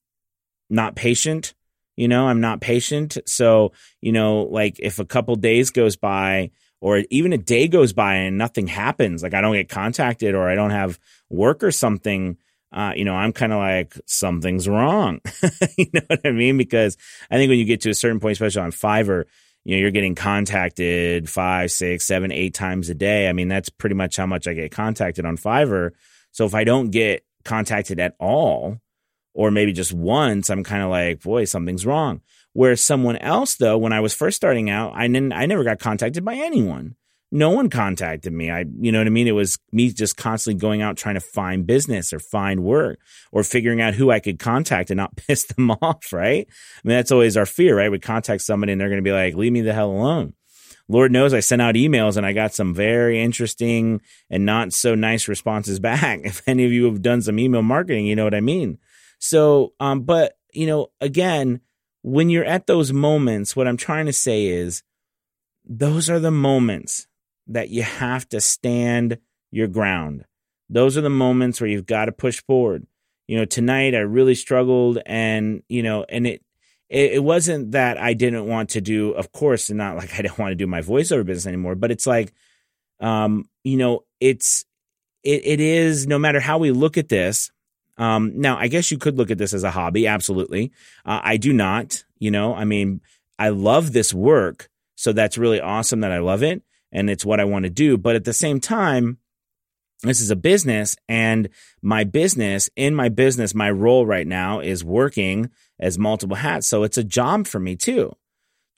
not 0.70 0.96
patient. 0.96 1.54
You 1.96 2.10
know, 2.10 2.28
I'm 2.28 2.42
not 2.42 2.60
patient. 2.60 3.20
So, 3.26 3.72
you 4.02 4.12
know, 4.12 4.42
like 4.42 4.80
if 4.80 5.00
a 5.00 5.06
couple 5.06 5.36
days 5.38 5.70
goes 5.70 5.96
by 5.96 6.52
or 6.84 7.02
even 7.10 7.32
a 7.32 7.38
day 7.38 7.70
goes 7.70 7.94
by 7.94 8.16
and 8.16 8.38
nothing 8.38 8.68
happens, 8.68 9.24
like 9.24 9.34
I 9.34 9.40
don't 9.40 9.54
get 9.54 9.70
contacted 9.70 10.36
or 10.36 10.50
I 10.50 10.56
don't 10.56 10.72
have 10.72 11.00
work 11.30 11.64
or 11.64 11.72
something, 11.72 12.36
uh, 12.74 12.92
you 12.94 13.06
know, 13.06 13.16
I'm 13.16 13.32
kind 13.32 13.54
of 13.54 13.60
like 13.60 13.98
something's 14.06 14.68
wrong. 14.68 15.22
you 15.78 15.88
know 15.94 16.02
what 16.08 16.20
I 16.26 16.32
mean? 16.32 16.58
Because 16.58 16.98
I 17.32 17.38
think 17.38 17.48
when 17.48 17.58
you 17.58 17.64
get 17.64 17.80
to 17.82 17.90
a 17.90 17.94
certain 17.94 18.20
point, 18.20 18.34
especially 18.34 18.64
on 18.64 18.74
Fiverr, 18.74 19.24
you 19.64 19.78
know, 19.78 19.82
you're 19.82 19.92
getting 19.92 20.14
contacted 20.14 21.30
five, 21.30 21.72
six, 21.72 22.06
seven, 22.06 22.34
eight 22.34 22.54
times 22.54 22.90
a 22.90 22.94
day. 22.94 23.30
I 23.30 23.34
mean, 23.34 23.48
that's 23.48 23.70
pretty 23.70 23.96
much 23.96 24.18
how 24.18 24.26
much 24.26 24.46
I 24.46 24.54
get 24.54 24.74
contacted 24.74 25.26
on 25.26 25.38
Fiverr. 25.38 25.92
So 26.32 26.46
if 26.46 26.54
I 26.54 26.66
don't 26.66 26.92
get 26.92 27.24
contacted 27.46 28.02
at 28.02 28.16
all, 28.20 28.82
or 29.34 29.52
maybe 29.52 29.74
just 29.74 29.94
once, 29.94 30.50
I'm 30.50 30.64
kind 30.64 30.84
of 30.84 30.90
like, 30.90 31.22
boy, 31.22 31.46
something's 31.46 31.86
wrong. 31.86 32.22
Whereas 32.54 32.82
someone 32.82 33.18
else, 33.18 33.56
though, 33.56 33.78
when 33.78 33.94
I 33.94 34.00
was 34.00 34.14
first 34.14 34.38
starting 34.38 34.70
out, 34.70 34.94
I 34.96 35.08
didn't, 35.08 35.34
I 35.34 35.46
never 35.48 35.64
got 35.64 35.80
contacted 35.80 36.24
by 36.24 36.36
anyone. 36.36 36.96
No 37.32 37.50
one 37.50 37.72
contacted 37.72 38.32
me. 38.32 38.52
I, 38.52 38.66
you 38.80 38.92
know 38.92 39.00
what 39.00 39.08
I 39.08 39.10
mean? 39.10 39.28
It 39.28 39.32
was 39.32 39.58
me 39.72 39.92
just 39.92 40.18
constantly 40.18 40.60
going 40.60 40.84
out 40.84 40.98
trying 40.98 41.16
to 41.16 41.20
find 41.20 41.66
business 41.66 42.14
or 42.14 42.20
find 42.20 42.64
work 42.64 43.00
or 43.32 43.44
figuring 43.44 43.82
out 43.82 43.96
who 43.96 44.12
I 44.12 44.20
could 44.20 44.38
contact 44.38 44.92
and 44.92 44.98
not 44.98 45.16
piss 45.28 45.46
them 45.46 45.72
off, 45.72 46.14
right? 46.14 46.48
I 46.48 46.88
mean, 46.88 46.96
that's 46.96 47.12
always 47.12 47.36
our 47.36 47.48
fear, 47.48 47.76
right? 47.76 47.92
We 47.92 47.98
contact 47.98 48.44
somebody 48.44 48.72
and 48.72 48.80
they're 48.80 48.90
going 48.90 49.04
to 49.04 49.10
be 49.10 49.12
like, 49.12 49.34
leave 49.34 49.52
me 49.52 49.62
the 49.62 49.74
hell 49.74 49.90
alone. 49.90 50.36
Lord 50.88 51.12
knows 51.12 51.34
I 51.34 51.40
sent 51.40 51.62
out 51.62 51.76
emails 51.76 52.18
and 52.18 52.26
I 52.26 52.34
got 52.34 52.54
some 52.54 52.76
very 52.76 53.20
interesting 53.20 54.02
and 54.30 54.46
not 54.46 54.74
so 54.74 54.94
nice 54.94 55.28
responses 55.28 55.80
back. 55.80 56.20
If 56.24 56.48
any 56.48 56.66
of 56.66 56.72
you 56.72 56.86
have 56.86 57.02
done 57.02 57.24
some 57.24 57.40
email 57.40 57.64
marketing, 57.64 58.06
you 58.06 58.16
know 58.16 58.26
what 58.26 58.36
I 58.36 58.42
mean. 58.42 58.78
So, 59.24 59.72
um, 59.80 60.02
but 60.02 60.38
you 60.52 60.68
know, 60.68 60.92
again, 61.00 61.62
when 62.02 62.30
you're 62.30 62.44
at 62.44 62.68
those 62.68 62.92
moments, 62.92 63.56
what 63.56 63.70
I'm 63.70 63.78
trying 63.78 64.06
to 64.08 64.14
say 64.14 64.48
is 64.48 64.84
those 65.64 66.10
are 66.10 66.20
the 66.20 66.30
moments 66.30 67.08
that 67.48 67.70
you 67.70 67.84
have 67.84 68.28
to 68.30 68.42
stand 68.42 69.20
your 69.50 69.68
ground. 69.68 70.26
Those 70.70 70.98
are 70.98 71.02
the 71.02 71.10
moments 71.10 71.62
where 71.62 71.70
you've 71.70 71.86
got 71.86 72.06
to 72.06 72.12
push 72.12 72.44
forward. 72.44 72.86
You 73.30 73.38
know, 73.38 73.46
tonight 73.46 73.96
I 73.96 74.00
really 74.00 74.36
struggled 74.36 75.00
and, 75.06 75.64
you 75.70 75.84
know, 75.84 76.06
and 76.10 76.28
it, 76.28 76.44
it, 76.90 77.24
wasn't 77.24 77.72
that 77.72 77.98
I 77.98 78.14
didn't 78.14 78.46
want 78.46 78.72
to 78.72 78.82
do, 78.82 79.12
of 79.12 79.32
course, 79.32 79.70
and 79.70 79.78
not 79.78 79.96
like 79.96 80.14
I 80.20 80.24
didn't 80.24 80.38
want 80.38 80.52
to 80.52 80.56
do 80.56 80.68
my 80.68 80.82
voiceover 80.82 81.26
business 81.26 81.48
anymore, 81.48 81.76
but 81.76 81.92
it's 81.92 82.06
like, 82.06 82.34
um, 83.00 83.46
you 83.64 83.78
know, 83.78 84.04
it's, 84.20 84.66
it, 85.24 85.46
it 85.46 85.60
is 85.62 86.08
no 86.08 86.20
matter 86.20 86.42
how 86.42 86.58
we 86.58 86.72
look 86.72 86.98
at 86.98 87.08
this. 87.08 87.53
Um, 87.98 88.34
now, 88.36 88.58
I 88.58 88.68
guess 88.68 88.92
you 88.92 88.98
could 88.98 89.18
look 89.18 89.32
at 89.32 89.38
this 89.38 89.54
as 89.54 89.64
a 89.64 89.72
hobby. 89.72 90.08
Absolutely. 90.08 90.72
Uh, 91.06 91.22
I 91.24 91.38
do 91.38 91.54
not, 91.54 92.04
you 92.18 92.32
know, 92.32 92.56
I 92.56 92.66
mean, 92.66 93.02
I 93.38 93.50
love 93.50 93.94
this 93.94 94.14
work. 94.14 94.70
So 94.96 95.14
that's 95.14 95.38
really 95.38 95.62
awesome 95.62 96.02
that 96.02 96.12
I 96.12 96.20
love 96.20 96.44
it 96.44 96.64
and 96.92 97.10
it's 97.10 97.26
what 97.26 97.40
I 97.40 97.46
want 97.46 97.64
to 97.64 97.70
do. 97.70 97.98
But 97.98 98.16
at 98.16 98.24
the 98.24 98.34
same 98.34 98.60
time, 98.60 99.18
this 100.04 100.22
is 100.22 100.32
a 100.32 100.36
business 100.36 100.96
and 101.08 101.50
my 101.82 102.04
business 102.04 102.70
in 102.76 102.94
my 102.94 103.10
business 103.10 103.56
my 103.56 103.72
role 103.72 104.06
right 104.06 104.28
now 104.28 104.60
is 104.60 104.84
working 104.84 105.50
as 105.80 105.98
multiple 105.98 106.36
hats 106.36 106.68
so 106.68 106.84
it's 106.84 106.98
a 106.98 107.04
job 107.04 107.48
for 107.48 107.60
me 107.60 107.76
too 107.76 108.14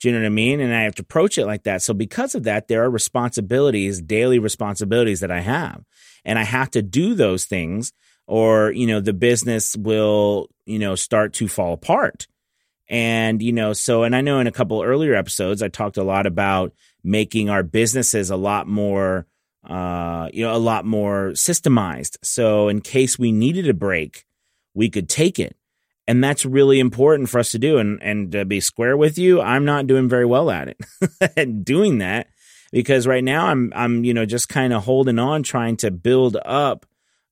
do 0.00 0.08
you 0.08 0.14
know 0.14 0.20
what 0.20 0.26
i 0.26 0.30
mean 0.30 0.60
and 0.60 0.72
i 0.74 0.82
have 0.82 0.94
to 0.94 1.02
approach 1.02 1.36
it 1.36 1.46
like 1.46 1.64
that 1.64 1.82
so 1.82 1.92
because 1.92 2.34
of 2.34 2.44
that 2.44 2.68
there 2.68 2.84
are 2.84 2.90
responsibilities 2.90 4.00
daily 4.00 4.38
responsibilities 4.38 5.20
that 5.20 5.30
i 5.30 5.40
have 5.40 5.84
and 6.24 6.38
i 6.38 6.44
have 6.44 6.70
to 6.70 6.80
do 6.80 7.14
those 7.14 7.44
things 7.44 7.92
or 8.26 8.72
you 8.72 8.86
know 8.86 9.00
the 9.00 9.12
business 9.12 9.76
will 9.76 10.48
you 10.64 10.78
know 10.78 10.94
start 10.94 11.32
to 11.32 11.48
fall 11.48 11.72
apart 11.72 12.26
and 12.88 13.42
you 13.42 13.52
know 13.52 13.72
so 13.72 14.02
and 14.02 14.14
i 14.14 14.20
know 14.20 14.38
in 14.38 14.46
a 14.46 14.52
couple 14.52 14.82
earlier 14.82 15.14
episodes 15.14 15.62
i 15.62 15.68
talked 15.68 15.96
a 15.96 16.04
lot 16.04 16.26
about 16.26 16.72
making 17.02 17.48
our 17.50 17.62
businesses 17.62 18.30
a 18.30 18.36
lot 18.36 18.66
more 18.66 19.26
uh, 19.68 20.28
you 20.32 20.44
know, 20.44 20.54
a 20.54 20.58
lot 20.58 20.84
more 20.84 21.30
systemized. 21.30 22.16
So 22.22 22.68
in 22.68 22.80
case 22.80 23.18
we 23.18 23.32
needed 23.32 23.68
a 23.68 23.74
break, 23.74 24.24
we 24.74 24.88
could 24.88 25.08
take 25.08 25.38
it. 25.38 25.56
And 26.06 26.22
that's 26.22 26.46
really 26.46 26.78
important 26.78 27.28
for 27.28 27.40
us 27.40 27.50
to 27.50 27.58
do. 27.58 27.78
And, 27.78 28.00
and 28.00 28.30
to 28.30 28.44
be 28.44 28.60
square 28.60 28.96
with 28.96 29.18
you, 29.18 29.40
I'm 29.40 29.64
not 29.64 29.88
doing 29.88 30.08
very 30.08 30.24
well 30.24 30.50
at 30.50 30.68
it, 30.68 30.80
at 31.36 31.64
doing 31.64 31.98
that 31.98 32.28
because 32.70 33.08
right 33.08 33.24
now 33.24 33.46
I'm, 33.46 33.72
I'm, 33.74 34.04
you 34.04 34.14
know, 34.14 34.24
just 34.24 34.48
kind 34.48 34.72
of 34.72 34.84
holding 34.84 35.18
on, 35.18 35.42
trying 35.42 35.76
to 35.78 35.90
build 35.90 36.36
up 36.44 36.86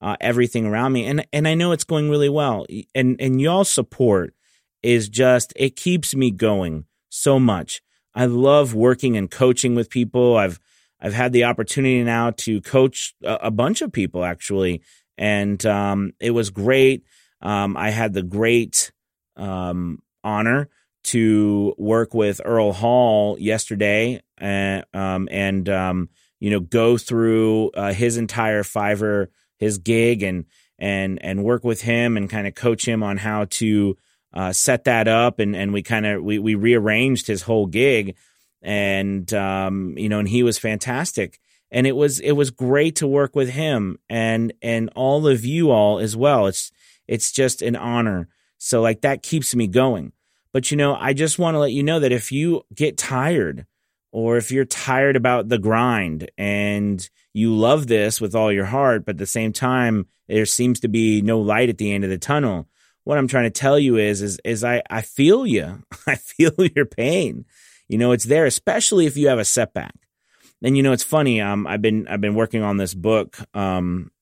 uh, 0.05 0.17
everything 0.21 0.67
around 0.67 0.93
me. 0.93 1.07
And, 1.07 1.27
and 1.33 1.49
I 1.49 1.55
know 1.55 1.73
it's 1.73 1.83
going 1.83 2.11
really 2.11 2.29
well. 2.29 2.67
And, 2.95 3.17
and 3.19 3.41
y'all 3.41 3.65
support 3.65 4.35
is 4.83 5.09
just, 5.09 5.55
it 5.57 5.77
keeps 5.77 6.15
me 6.15 6.31
going 6.31 6.85
so 7.09 7.41
much. 7.41 7.81
I 8.15 8.27
love 8.27 8.75
working 8.75 9.17
and 9.17 9.31
coaching 9.31 9.75
with 9.75 9.89
people. 9.89 10.37
I've, 10.37 10.61
I've 11.01 11.15
had 11.15 11.33
the 11.33 11.45
opportunity 11.45 12.05
now 12.05 12.33
to 12.33 12.61
coach 12.61 13.15
a, 13.25 13.47
a 13.47 13.51
bunch 13.51 13.81
of 13.81 13.93
people 13.93 14.25
actually, 14.25 14.83
and 15.17 15.65
um, 15.65 16.13
it 16.21 16.33
was 16.33 16.51
great. 16.51 17.05
Um, 17.41 17.75
I 17.75 17.89
had 17.89 18.13
the 18.13 18.23
great 18.23 18.93
um, 19.37 20.03
honor 20.23 20.69
to 21.05 21.75
work 21.79 22.13
with 22.13 22.43
Earl 22.45 22.73
Hall 22.73 23.39
yesterday, 23.39 24.21
and, 24.37 24.85
um, 24.93 25.29
and 25.31 25.67
um, 25.71 26.09
you 26.41 26.51
know 26.51 26.61
go 26.61 26.99
through 26.99 27.71
uh, 27.71 27.95
his 27.95 28.19
entire 28.19 28.63
Fiverr, 28.63 29.29
his 29.59 29.79
gig, 29.79 30.23
and 30.23 30.47
and 30.79 31.23
and 31.25 31.45
work 31.45 31.65
with 31.65 31.83
him 31.83 32.17
and 32.17 32.31
kind 32.31 32.47
of 32.47 32.55
coach 32.55 32.87
him 32.87 33.03
on 33.03 33.17
how 33.17 33.47
to 33.47 33.97
uh, 34.33 34.53
set 34.53 34.85
that 34.85 35.09
up, 35.09 35.39
and 35.39 35.55
and 35.55 35.73
we 35.73 35.83
kind 35.83 36.07
of 36.07 36.23
we 36.23 36.39
we 36.39 36.55
rearranged 36.55 37.27
his 37.27 37.43
whole 37.43 37.67
gig 37.67 38.17
and 38.65 39.33
um, 39.35 39.97
you 39.97 40.09
know, 40.09 40.19
and 40.19 40.29
he 40.29 40.43
was 40.43 40.59
fantastic. 40.59 41.39
And 41.71 41.87
it 41.87 41.95
was 41.95 42.19
it 42.21 42.33
was 42.33 42.51
great 42.51 42.97
to 42.97 43.07
work 43.07 43.37
with 43.37 43.51
him 43.51 43.99
and 44.09 44.53
and 44.63 44.91
all 44.97 45.27
of 45.27 45.45
you 45.45 45.71
all 45.71 45.99
as 45.99 46.17
well. 46.17 46.47
It's 46.47 46.73
it's 47.07 47.31
just 47.31 47.63
an 47.63 47.77
honor. 47.77 48.29
So 48.59 48.81
like 48.81 49.03
that 49.03 49.23
keeps 49.23 49.55
me 49.55 49.67
going. 49.67 50.13
But 50.53 50.71
you 50.71 50.77
know, 50.77 50.95
I 50.95 51.13
just 51.13 51.39
want 51.39 51.57
to 51.57 51.59
let 51.59 51.73
you 51.73 51.83
know 51.83 52.01
that 52.01 52.13
if 52.13 52.33
you 52.33 52.63
get 52.75 52.97
tired 52.97 53.67
or 54.15 54.37
if 54.37 54.53
you're 54.53 54.65
tired 54.65 55.17
about 55.17 55.49
the 55.49 55.59
grind 55.59 56.31
and 56.39 57.11
you 57.33 57.53
love 57.53 57.89
this 57.89 58.21
with 58.21 58.33
all 58.33 58.53
your 58.53 58.65
heart, 58.65 59.05
but 59.05 59.17
at 59.17 59.19
the 59.19 59.27
same 59.27 59.53
time 59.53 60.07
there 60.29 60.47
seems 60.47 60.79
to 60.79 60.89
be 60.89 61.21
no 61.21 61.41
light 61.41 61.69
at 61.69 61.79
the 61.79 61.93
end 61.93 62.05
of 62.05 62.11
the 62.11 62.17
tunnel, 62.17 62.69
what 63.03 63.19
I'm 63.19 63.27
trying 63.27 63.45
to 63.45 63.51
tell 63.51 63.77
you 63.77 63.97
is 63.97 64.23
is 64.23 64.41
is 64.45 64.63
I 64.63 64.83
I 64.89 65.03
feel 65.03 65.45
you. 65.45 65.83
I 66.07 66.15
feel 66.15 66.53
your 66.77 66.87
pain. 66.87 67.45
You 67.89 67.99
know, 67.99 68.13
it's 68.13 68.25
there, 68.25 68.47
especially 68.47 69.07
if 69.07 69.17
you 69.17 69.27
have 69.27 69.41
a 69.41 69.45
setback. 69.45 69.97
And 70.63 70.77
you 70.77 70.85
know, 70.85 70.93
it's 70.93 71.03
funny. 71.03 71.41
Um, 71.41 71.67
I've 71.67 71.83
been 71.83 72.07
I've 72.07 72.21
been 72.21 72.37
working 72.37 72.63
on 72.63 72.77
this 72.77 72.95
book. 72.95 73.37
Um, 73.53 74.13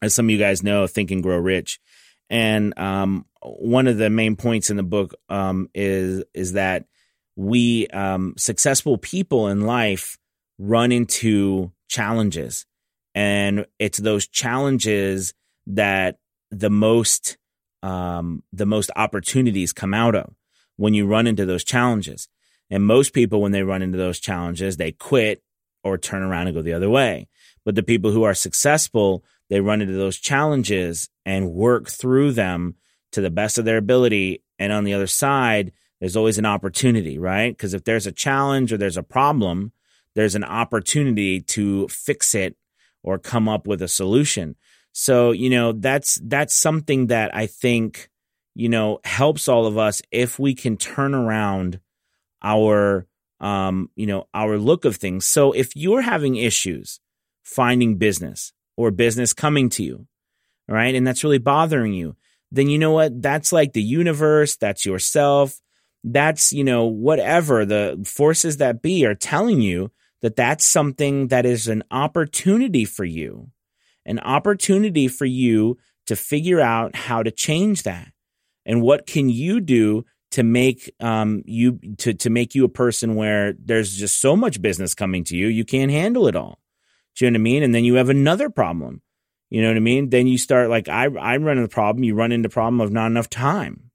as 0.00 0.14
some 0.14 0.24
of 0.24 0.30
you 0.30 0.38
guys 0.38 0.62
know, 0.62 0.86
Think 0.86 1.10
and 1.10 1.22
Grow 1.22 1.36
Rich, 1.36 1.80
and 2.30 2.76
um, 2.78 3.26
one 3.42 3.86
of 3.86 3.98
the 3.98 4.08
main 4.08 4.36
points 4.36 4.70
in 4.70 4.78
the 4.78 4.82
book 4.82 5.14
um, 5.28 5.68
is 5.74 6.24
is 6.32 6.54
that 6.54 6.86
we 7.36 7.86
um, 7.88 8.34
successful 8.36 8.98
people 8.98 9.48
in 9.48 9.62
life 9.62 10.18
run 10.58 10.92
into 10.92 11.72
challenges, 11.88 12.66
and 13.14 13.66
it's 13.78 13.98
those 13.98 14.26
challenges 14.26 15.34
that 15.66 16.18
the 16.50 16.70
most 16.70 17.38
um, 17.82 18.42
the 18.52 18.66
most 18.66 18.90
opportunities 18.94 19.72
come 19.72 19.94
out 19.94 20.14
of 20.14 20.34
when 20.76 20.94
you 20.94 21.06
run 21.06 21.26
into 21.26 21.44
those 21.44 21.64
challenges. 21.64 22.28
And 22.70 22.84
most 22.84 23.12
people, 23.12 23.42
when 23.42 23.52
they 23.52 23.62
run 23.62 23.82
into 23.82 23.98
those 23.98 24.20
challenges, 24.20 24.76
they 24.76 24.92
quit 24.92 25.42
or 25.84 25.98
turn 25.98 26.22
around 26.22 26.46
and 26.46 26.56
go 26.56 26.62
the 26.62 26.72
other 26.72 26.88
way. 26.88 27.28
But 27.64 27.74
the 27.74 27.82
people 27.82 28.12
who 28.12 28.22
are 28.22 28.34
successful, 28.34 29.24
they 29.50 29.60
run 29.60 29.82
into 29.82 29.94
those 29.94 30.18
challenges 30.18 31.08
and 31.26 31.52
work 31.52 31.88
through 31.88 32.32
them 32.32 32.76
to 33.12 33.20
the 33.20 33.30
best 33.30 33.58
of 33.58 33.64
their 33.64 33.76
ability. 33.76 34.42
And 34.58 34.72
on 34.72 34.84
the 34.84 34.94
other 34.94 35.06
side, 35.06 35.72
there's 36.02 36.16
always 36.16 36.36
an 36.36 36.46
opportunity, 36.46 37.16
right? 37.16 37.56
Because 37.56 37.74
if 37.74 37.84
there's 37.84 38.08
a 38.08 38.12
challenge 38.12 38.72
or 38.72 38.76
there's 38.76 38.96
a 38.96 39.04
problem, 39.04 39.70
there's 40.16 40.34
an 40.34 40.42
opportunity 40.42 41.40
to 41.40 41.86
fix 41.86 42.34
it 42.34 42.56
or 43.04 43.20
come 43.20 43.48
up 43.48 43.68
with 43.68 43.80
a 43.80 43.86
solution. 43.86 44.56
So, 44.90 45.30
you 45.30 45.48
know, 45.48 45.70
that's 45.70 46.18
that's 46.24 46.56
something 46.56 47.06
that 47.06 47.32
I 47.36 47.46
think, 47.46 48.10
you 48.56 48.68
know, 48.68 48.98
helps 49.04 49.46
all 49.46 49.64
of 49.64 49.78
us 49.78 50.02
if 50.10 50.40
we 50.40 50.56
can 50.56 50.76
turn 50.76 51.14
around 51.14 51.78
our 52.42 53.06
um, 53.38 53.88
you 53.94 54.06
know, 54.06 54.26
our 54.34 54.58
look 54.58 54.84
of 54.84 54.96
things. 54.96 55.24
So 55.24 55.52
if 55.52 55.76
you're 55.76 56.02
having 56.02 56.34
issues 56.34 56.98
finding 57.44 57.96
business 57.96 58.52
or 58.76 58.90
business 58.90 59.32
coming 59.32 59.68
to 59.68 59.84
you, 59.84 60.08
right, 60.66 60.96
and 60.96 61.06
that's 61.06 61.22
really 61.22 61.38
bothering 61.38 61.92
you, 61.92 62.16
then 62.50 62.68
you 62.68 62.80
know 62.80 62.90
what? 62.90 63.22
That's 63.22 63.52
like 63.52 63.72
the 63.72 63.82
universe, 63.82 64.56
that's 64.56 64.84
yourself, 64.84 65.60
that's, 66.04 66.52
you 66.52 66.64
know, 66.64 66.84
whatever 66.84 67.64
the 67.64 68.02
forces 68.04 68.56
that 68.58 68.82
be 68.82 69.06
are 69.06 69.14
telling 69.14 69.60
you 69.60 69.90
that 70.20 70.36
that's 70.36 70.64
something 70.64 71.28
that 71.28 71.46
is 71.46 71.68
an 71.68 71.82
opportunity 71.90 72.84
for 72.84 73.04
you, 73.04 73.50
an 74.04 74.18
opportunity 74.20 75.08
for 75.08 75.26
you 75.26 75.78
to 76.06 76.16
figure 76.16 76.60
out 76.60 76.94
how 76.94 77.22
to 77.22 77.30
change 77.30 77.82
that. 77.84 78.08
And 78.64 78.82
what 78.82 79.06
can 79.06 79.28
you 79.28 79.60
do 79.60 80.04
to 80.32 80.42
make 80.42 80.90
um, 80.98 81.42
you 81.44 81.78
to 81.98 82.14
to 82.14 82.30
make 82.30 82.54
you 82.54 82.64
a 82.64 82.68
person 82.68 83.14
where 83.14 83.52
there's 83.52 83.94
just 83.94 84.20
so 84.20 84.34
much 84.34 84.62
business 84.62 84.94
coming 84.94 85.24
to 85.24 85.36
you, 85.36 85.46
you 85.46 85.64
can't 85.64 85.90
handle 85.90 86.26
it 86.26 86.36
all. 86.36 86.58
Do 87.14 87.24
you 87.24 87.30
know 87.30 87.36
what 87.36 87.40
I 87.40 87.42
mean? 87.42 87.62
And 87.62 87.74
then 87.74 87.84
you 87.84 87.96
have 87.96 88.08
another 88.08 88.48
problem. 88.48 89.02
You 89.50 89.60
know 89.60 89.68
what 89.68 89.76
I 89.76 89.80
mean? 89.80 90.08
Then 90.08 90.26
you 90.26 90.38
start 90.38 90.70
like 90.70 90.88
I 90.88 91.04
I 91.04 91.36
run 91.36 91.58
into 91.58 91.62
the 91.62 91.68
problem. 91.68 92.04
You 92.04 92.14
run 92.14 92.32
into 92.32 92.48
the 92.48 92.52
problem 92.52 92.80
of 92.80 92.90
not 92.90 93.08
enough 93.08 93.28
time. 93.28 93.90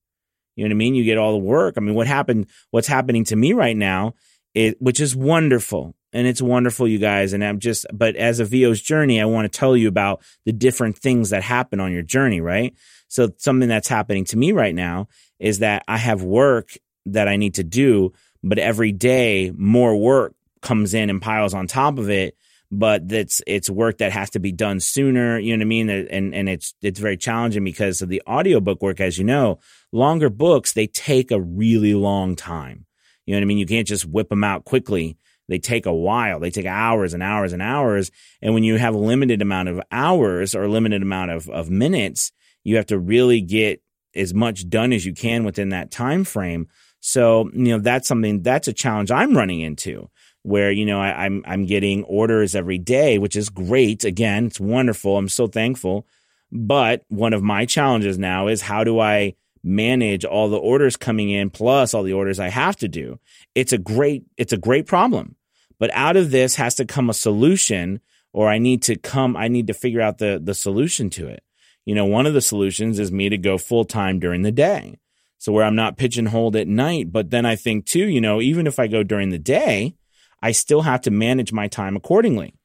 You 0.57 0.65
know 0.65 0.69
what 0.69 0.75
I 0.75 0.77
mean? 0.77 0.95
You 0.95 1.05
get 1.05 1.17
all 1.17 1.31
the 1.31 1.37
work. 1.37 1.75
I 1.77 1.79
mean, 1.79 1.95
what 1.95 2.07
happened? 2.07 2.47
What's 2.71 2.87
happening 2.87 3.23
to 3.25 3.35
me 3.35 3.53
right 3.53 3.77
now, 3.77 4.15
it 4.53 4.81
which 4.81 4.99
is 4.99 5.15
wonderful, 5.15 5.95
and 6.11 6.27
it's 6.27 6.41
wonderful, 6.41 6.87
you 6.87 6.97
guys. 6.97 7.31
And 7.31 7.43
I'm 7.43 7.59
just, 7.59 7.85
but 7.93 8.15
as 8.15 8.39
a 8.39 8.45
VO's 8.45 8.81
journey, 8.81 9.21
I 9.21 9.25
want 9.25 9.51
to 9.51 9.57
tell 9.57 9.77
you 9.77 9.87
about 9.87 10.23
the 10.45 10.51
different 10.51 10.97
things 10.97 11.29
that 11.29 11.43
happen 11.43 11.79
on 11.79 11.93
your 11.93 12.01
journey, 12.01 12.41
right? 12.41 12.73
So 13.07 13.29
something 13.37 13.69
that's 13.69 13.87
happening 13.87 14.25
to 14.25 14.37
me 14.37 14.51
right 14.51 14.75
now 14.75 15.07
is 15.39 15.59
that 15.59 15.83
I 15.87 15.97
have 15.97 16.23
work 16.23 16.71
that 17.05 17.27
I 17.27 17.37
need 17.37 17.55
to 17.55 17.63
do, 17.63 18.13
but 18.43 18.59
every 18.59 18.91
day 18.91 19.51
more 19.55 19.95
work 19.95 20.33
comes 20.61 20.93
in 20.93 21.09
and 21.09 21.21
piles 21.21 21.53
on 21.53 21.67
top 21.67 21.97
of 21.97 22.09
it. 22.09 22.35
But 22.69 23.07
that's 23.07 23.41
it's 23.47 23.69
work 23.69 23.99
that 23.99 24.11
has 24.11 24.31
to 24.31 24.39
be 24.39 24.51
done 24.51 24.81
sooner. 24.81 25.39
You 25.39 25.55
know 25.55 25.61
what 25.61 25.67
I 25.67 25.69
mean? 25.69 25.89
And 25.89 26.35
and 26.35 26.49
it's 26.49 26.73
it's 26.81 26.99
very 26.99 27.15
challenging 27.15 27.63
because 27.63 28.01
of 28.01 28.09
the 28.09 28.21
audiobook 28.27 28.81
work, 28.81 28.99
as 28.99 29.17
you 29.17 29.23
know. 29.23 29.59
Longer 29.91 30.29
books 30.29 30.73
they 30.73 30.87
take 30.87 31.31
a 31.31 31.41
really 31.41 31.93
long 31.93 32.35
time. 32.35 32.85
You 33.25 33.33
know 33.33 33.39
what 33.39 33.43
I 33.43 33.45
mean? 33.45 33.57
You 33.57 33.65
can't 33.65 33.87
just 33.87 34.05
whip 34.05 34.29
them 34.29 34.43
out 34.43 34.65
quickly. 34.65 35.17
They 35.47 35.59
take 35.59 35.85
a 35.85 35.93
while. 35.93 36.39
They 36.39 36.51
take 36.51 36.65
hours 36.65 37.13
and 37.13 37.23
hours 37.23 37.53
and 37.53 37.61
hours. 37.61 38.11
And 38.41 38.53
when 38.53 38.63
you 38.63 38.75
have 38.75 38.93
a 38.93 38.99
limited 38.99 39.41
amount 39.41 39.69
of 39.69 39.81
hours 39.91 40.55
or 40.55 40.63
a 40.63 40.69
limited 40.69 41.01
amount 41.01 41.31
of, 41.31 41.49
of 41.49 41.69
minutes, 41.69 42.31
you 42.63 42.75
have 42.75 42.85
to 42.87 42.99
really 42.99 43.41
get 43.41 43.81
as 44.15 44.33
much 44.33 44.69
done 44.69 44.91
as 44.91 45.05
you 45.05 45.13
can 45.13 45.43
within 45.43 45.69
that 45.69 45.91
time 45.91 46.23
frame. 46.23 46.67
So, 46.99 47.49
you 47.53 47.69
know, 47.69 47.79
that's 47.79 48.07
something 48.07 48.41
that's 48.41 48.67
a 48.67 48.73
challenge 48.73 49.11
I'm 49.11 49.37
running 49.37 49.61
into 49.61 50.09
where, 50.43 50.71
you 50.71 50.85
know, 50.85 50.99
I, 50.99 51.25
I'm 51.25 51.43
I'm 51.45 51.65
getting 51.65 52.03
orders 52.05 52.55
every 52.55 52.77
day, 52.77 53.17
which 53.17 53.35
is 53.35 53.49
great. 53.49 54.03
Again, 54.03 54.47
it's 54.47 54.59
wonderful. 54.59 55.17
I'm 55.17 55.29
so 55.29 55.47
thankful. 55.47 56.07
But 56.51 57.03
one 57.09 57.33
of 57.33 57.43
my 57.43 57.65
challenges 57.65 58.17
now 58.17 58.47
is 58.47 58.61
how 58.61 58.83
do 58.83 58.99
I 58.99 59.35
manage 59.63 60.25
all 60.25 60.49
the 60.49 60.57
orders 60.57 60.97
coming 60.97 61.29
in 61.29 61.49
plus 61.49 61.93
all 61.93 62.03
the 62.03 62.13
orders 62.13 62.39
I 62.39 62.49
have 62.49 62.75
to 62.77 62.87
do? 62.87 63.19
It's 63.55 63.73
a 63.73 63.77
great 63.77 64.25
it's 64.37 64.53
a 64.53 64.57
great 64.57 64.85
problem. 64.85 65.35
But 65.79 65.91
out 65.93 66.17
of 66.17 66.31
this 66.31 66.55
has 66.55 66.75
to 66.75 66.85
come 66.85 67.09
a 67.09 67.13
solution 67.13 68.01
or 68.33 68.49
I 68.49 68.57
need 68.57 68.83
to 68.83 68.95
come 68.95 69.35
I 69.37 69.47
need 69.47 69.67
to 69.67 69.73
figure 69.73 70.01
out 70.01 70.17
the 70.17 70.39
the 70.43 70.53
solution 70.53 71.09
to 71.11 71.27
it 71.27 71.43
you 71.87 71.95
know, 71.95 72.03
one 72.03 72.25
of 72.25 72.33
the 72.33 72.41
solutions 72.41 72.99
is 72.99 73.13
me 73.13 73.29
to 73.29 73.37
go 73.37 73.57
full 73.57 73.85
time 73.85 74.19
during 74.19 74.41
the 74.41 74.51
day. 74.51 74.99
So 75.37 75.53
where 75.53 75.63
I'm 75.63 75.77
not 75.77 75.95
pigeonholed 75.95 76.57
at 76.57 76.67
night. 76.67 77.13
But 77.13 77.29
then 77.29 77.45
I 77.45 77.55
think 77.55 77.85
too, 77.85 78.09
you 78.09 78.19
know, 78.19 78.41
even 78.41 78.67
if 78.67 78.77
I 78.77 78.87
go 78.87 79.03
during 79.03 79.29
the 79.29 79.39
day, 79.39 79.95
I 80.41 80.51
still 80.51 80.81
have 80.81 80.99
to 81.03 81.11
manage 81.11 81.53
my 81.53 81.69
time 81.69 81.95
accordingly, 81.95 82.55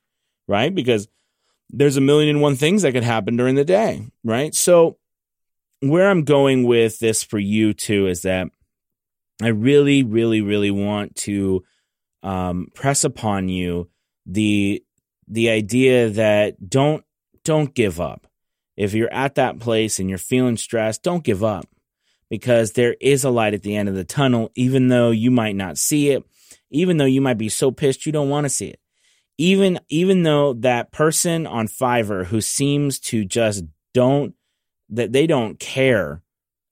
right? 0.49 0.75
Because 0.75 1.07
there's 1.71 1.97
a 1.97 2.01
million 2.01 2.31
and 2.31 2.43
one 2.43 2.57
things 2.57 2.83
that 2.83 2.95
could 2.95 3.05
happen 3.05 3.37
during 3.37 3.55
the 3.55 3.65
day, 3.65 4.09
right? 4.25 4.53
So 4.57 4.99
where 5.83 6.09
I'm 6.09 6.25
going 6.25 6.65
with 6.65 6.99
this 6.99 7.23
for 7.23 7.39
you 7.39 7.75
too 7.75 8.07
is 8.07 8.23
that 8.23 8.49
I 9.43 9.49
really, 9.49 10.03
really, 10.03 10.41
really 10.41 10.71
want 10.71 11.17
to 11.17 11.65
um, 12.23 12.69
press 12.75 13.05
upon 13.05 13.49
you 13.49 13.89
the 14.27 14.83
the 15.29 15.51
idea 15.51 16.11
that 16.11 16.69
don't 16.69 17.05
don't 17.45 17.75
give 17.75 18.01
up 18.01 18.27
if 18.77 18.95
you're 18.95 19.13
at 19.13 19.37
that 19.37 19.59
place 19.59 19.99
and 19.99 20.09
you're 20.09 20.19
feeling 20.19 20.57
stressed, 20.57 21.03
don't 21.03 21.25
give 21.25 21.45
up 21.45 21.67
because 22.31 22.73
there 22.73 22.97
is 23.01 23.25
a 23.25 23.31
light 23.31 23.55
at 23.55 23.63
the 23.63 23.77
end 23.77 23.89
of 23.89 23.95
the 23.95 24.05
tunnel, 24.05 24.51
even 24.55 24.89
though 24.89 25.11
you 25.11 25.31
might 25.31 25.57
not 25.57 25.79
see 25.79 26.11
it, 26.11 26.25
even 26.71 26.97
though 26.97 27.05
you 27.05 27.21
might 27.21 27.39
be 27.39 27.49
so 27.49 27.71
pissed 27.71 28.07
you 28.07 28.13
don't 28.13 28.31
want 28.31 28.45
to 28.45 28.51
see 28.51 28.69
it. 28.69 28.81
Even, 29.39 29.79
even 29.89 30.23
though 30.23 30.55
that 30.55 30.93
person 30.93 31.47
on 31.47 31.69
Fiverr 31.69 32.27
who 32.27 32.41
seems 32.41 32.99
to 32.99 33.25
just 33.25 33.65
don't, 33.93 34.35
that 34.93 35.13
they 35.13 35.27
don't 35.27 35.59
care 35.59 36.23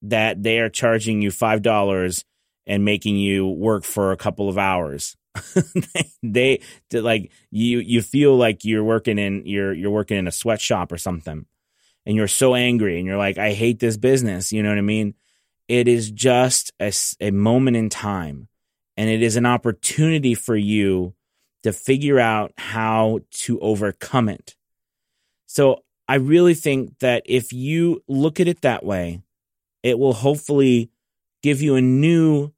that 0.02 0.42
they 0.42 0.60
are 0.60 0.70
charging 0.70 1.20
you 1.20 1.30
$5 1.30 2.24
and 2.66 2.84
making 2.84 3.16
you 3.16 3.48
work 3.48 3.84
for 3.84 4.12
a 4.12 4.16
couple 4.16 4.48
of 4.48 4.56
hours. 4.56 5.16
they, 6.22 6.60
they 6.90 7.00
like 7.00 7.30
you 7.52 7.78
you 7.78 8.02
feel 8.02 8.36
like 8.36 8.64
you're 8.64 8.82
working 8.82 9.16
in 9.16 9.46
you're 9.46 9.72
you're 9.72 9.92
working 9.92 10.16
in 10.16 10.26
a 10.26 10.32
sweatshop 10.32 10.90
or 10.90 10.98
something 10.98 11.46
and 12.04 12.16
you're 12.16 12.28
so 12.28 12.54
angry 12.54 12.98
and 12.98 13.06
you're 13.06 13.16
like, 13.16 13.38
I 13.38 13.52
hate 13.52 13.78
this 13.78 13.96
business. 13.96 14.52
You 14.52 14.62
know 14.62 14.70
what 14.70 14.78
I 14.78 14.82
mean? 14.82 15.14
It 15.68 15.86
is 15.86 16.10
just 16.10 16.72
a, 16.80 16.92
a 17.20 17.30
moment 17.30 17.76
in 17.76 17.88
time 17.88 18.48
and 18.96 19.08
it 19.08 19.22
is 19.22 19.36
an 19.36 19.46
opportunity 19.46 20.34
for 20.34 20.56
you 20.56 21.14
to 21.62 21.72
figure 21.72 22.18
out 22.18 22.52
how 22.56 23.20
to 23.30 23.60
overcome 23.60 24.28
it. 24.28 24.56
So 25.46 25.82
I 26.10 26.16
really 26.16 26.54
think 26.54 26.98
that 26.98 27.22
if 27.26 27.52
you 27.52 28.02
look 28.08 28.40
at 28.40 28.48
it 28.48 28.62
that 28.62 28.84
way, 28.84 29.22
it 29.84 29.96
will 29.96 30.12
hopefully 30.12 30.90
give 31.40 31.62
you 31.62 31.76
a 31.76 31.80
new 31.80 32.50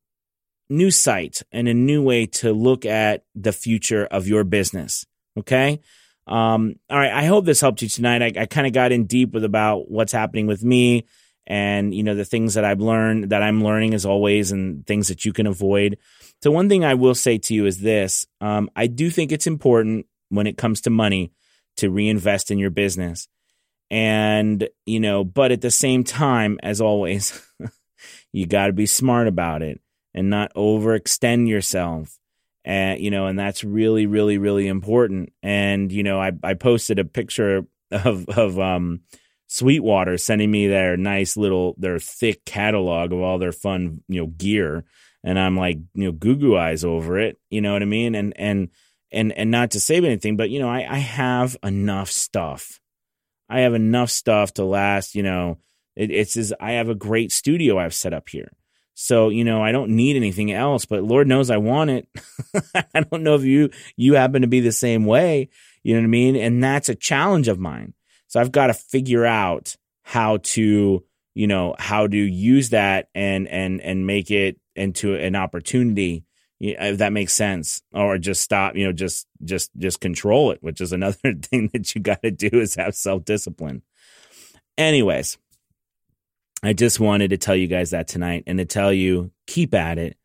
new 0.70 0.90
sight 0.90 1.42
and 1.52 1.68
a 1.68 1.74
new 1.74 2.02
way 2.02 2.24
to 2.24 2.54
look 2.54 2.86
at 2.86 3.26
the 3.34 3.52
future 3.52 4.06
of 4.06 4.26
your 4.26 4.42
business. 4.42 5.04
Okay? 5.38 5.82
Um, 6.26 6.76
all 6.88 6.98
right, 6.98 7.12
I 7.12 7.24
hope 7.26 7.44
this 7.44 7.60
helped 7.60 7.82
you 7.82 7.90
tonight. 7.90 8.22
I, 8.22 8.42
I 8.42 8.46
kind 8.46 8.66
of 8.66 8.72
got 8.72 8.90
in 8.90 9.04
deep 9.04 9.32
with 9.34 9.44
about 9.44 9.90
what's 9.90 10.12
happening 10.12 10.46
with 10.46 10.64
me 10.64 11.04
and 11.46 11.94
you 11.94 12.04
know 12.04 12.14
the 12.14 12.24
things 12.24 12.54
that 12.54 12.64
I've 12.64 12.80
learned 12.80 13.30
that 13.30 13.42
I'm 13.42 13.62
learning 13.62 13.92
as 13.92 14.06
always 14.06 14.50
and 14.50 14.86
things 14.86 15.08
that 15.08 15.26
you 15.26 15.34
can 15.34 15.46
avoid. 15.46 15.98
So 16.42 16.50
one 16.50 16.70
thing 16.70 16.86
I 16.86 16.94
will 16.94 17.14
say 17.14 17.36
to 17.36 17.52
you 17.52 17.66
is 17.66 17.80
this: 17.80 18.26
um, 18.40 18.70
I 18.74 18.86
do 18.86 19.10
think 19.10 19.30
it's 19.30 19.46
important 19.46 20.06
when 20.30 20.46
it 20.46 20.56
comes 20.56 20.80
to 20.82 20.90
money 20.90 21.32
to 21.76 21.90
reinvest 21.90 22.50
in 22.50 22.58
your 22.58 22.70
business, 22.70 23.28
and 23.92 24.66
you 24.87 25.00
know, 25.00 25.22
but 25.22 25.52
at 25.52 25.61
the 25.61 25.70
same 25.70 26.02
time, 26.02 26.59
as 26.62 26.81
always, 26.81 27.46
you 28.33 28.46
got 28.46 28.68
to 28.68 28.72
be 28.72 28.87
smart 28.87 29.28
about 29.28 29.61
it 29.61 29.83
and 30.14 30.31
not 30.31 30.52
overextend 30.55 31.46
yourself. 31.46 32.18
And 32.64 33.00
you 33.00 33.11
know 33.11 33.26
and 33.26 33.38
that's 33.38 33.62
really 33.62 34.07
really 34.07 34.38
really 34.38 34.66
important. 34.66 35.33
And 35.42 35.92
you 35.92 36.02
know 36.02 36.20
i 36.20 36.33
i 36.42 36.55
posted 36.55 36.98
a 36.98 37.05
picture 37.05 37.66
of 37.90 38.28
of 38.31 38.59
um 38.59 39.00
sweetwater 39.46 40.16
sending 40.16 40.50
me 40.50 40.68
their 40.68 40.96
nice 40.96 41.37
little 41.37 41.74
their 41.76 41.98
thick 41.98 42.46
catalog 42.46 43.12
of 43.12 43.20
all 43.20 43.38
their 43.38 43.52
fun 43.52 44.02
you 44.09 44.22
know 44.22 44.26
gear. 44.26 44.85
And 45.22 45.38
i'm 45.38 45.57
like 45.57 45.76
you 45.92 46.05
know 46.05 46.12
goo 46.12 46.37
goo 46.37 46.57
eyes 46.57 46.83
over 46.83 47.18
it. 47.18 47.38
You 47.50 47.61
know 47.61 47.74
what 47.74 47.83
i 47.83 47.87
mean? 47.87 48.14
And 48.14 48.33
and 48.37 48.70
and 49.11 49.33
and 49.33 49.50
not 49.50 49.72
to 49.72 49.81
save 49.81 50.05
anything 50.05 50.38
but 50.38 50.48
you 50.48 50.59
know 50.59 50.70
i 50.70 50.87
i 50.88 50.96
have 50.96 51.57
enough 51.62 52.11
stuff 52.11 52.81
i 53.52 53.60
have 53.60 53.74
enough 53.74 54.10
stuff 54.10 54.52
to 54.54 54.64
last 54.64 55.14
you 55.14 55.22
know 55.22 55.58
it, 55.96 56.10
it's 56.10 56.36
as 56.36 56.52
i 56.60 56.72
have 56.72 56.88
a 56.88 56.94
great 56.94 57.30
studio 57.30 57.78
i've 57.78 57.94
set 57.94 58.12
up 58.12 58.28
here 58.28 58.50
so, 58.94 59.30
you 59.30 59.44
know, 59.44 59.62
I 59.62 59.72
don't 59.72 59.90
need 59.90 60.16
anything 60.16 60.52
else, 60.52 60.84
but 60.84 61.02
Lord 61.02 61.26
knows 61.26 61.50
I 61.50 61.56
want 61.56 61.90
it. 61.90 62.08
I 62.94 63.00
don't 63.00 63.22
know 63.22 63.34
if 63.34 63.42
you 63.42 63.70
you 63.96 64.14
happen 64.14 64.42
to 64.42 64.48
be 64.48 64.60
the 64.60 64.72
same 64.72 65.06
way, 65.06 65.48
you 65.82 65.94
know 65.94 66.00
what 66.00 66.06
I 66.06 66.08
mean? 66.08 66.36
And 66.36 66.62
that's 66.62 66.88
a 66.88 66.94
challenge 66.94 67.48
of 67.48 67.58
mine. 67.58 67.94
So 68.28 68.40
I've 68.40 68.52
got 68.52 68.68
to 68.68 68.74
figure 68.74 69.24
out 69.24 69.76
how 70.02 70.38
to, 70.38 71.04
you 71.34 71.46
know, 71.46 71.74
how 71.78 72.06
to 72.06 72.16
use 72.16 72.70
that 72.70 73.08
and 73.14 73.48
and 73.48 73.80
and 73.80 74.06
make 74.06 74.30
it 74.30 74.58
into 74.76 75.14
an 75.14 75.36
opportunity 75.36 76.24
if 76.70 76.98
that 76.98 77.12
makes 77.12 77.33
sense 77.33 77.83
or 77.92 78.18
just 78.18 78.40
stop 78.40 78.77
you 78.77 78.87
know 78.87 78.92
just 78.92 79.27
just 79.44 79.70
just 79.77 80.01
control 80.01 80.53
it 80.53 80.62
which 80.62 80.81
is 80.81 80.92
another 80.92 81.18
thing 81.42 81.68
that 81.72 81.94
you 81.94 82.01
got 82.01 82.22
to 82.22 82.31
do 82.31 82.48
is 82.53 82.77
have 82.77 82.94
self-discipline 82.94 83.83
anyways 84.79 85.38
I 86.62 86.72
just 86.72 87.01
wanted 87.01 87.31
to 87.31 87.38
tell 87.38 87.57
you 87.57 87.66
guys 87.66 87.90
that 87.90 88.07
tonight 88.07 88.44
and 88.46 88.59
to 88.59 88.64
tell 88.64 88.92
you 88.92 89.33
keep 89.46 89.75
at 89.75 89.98
it. 89.98 90.16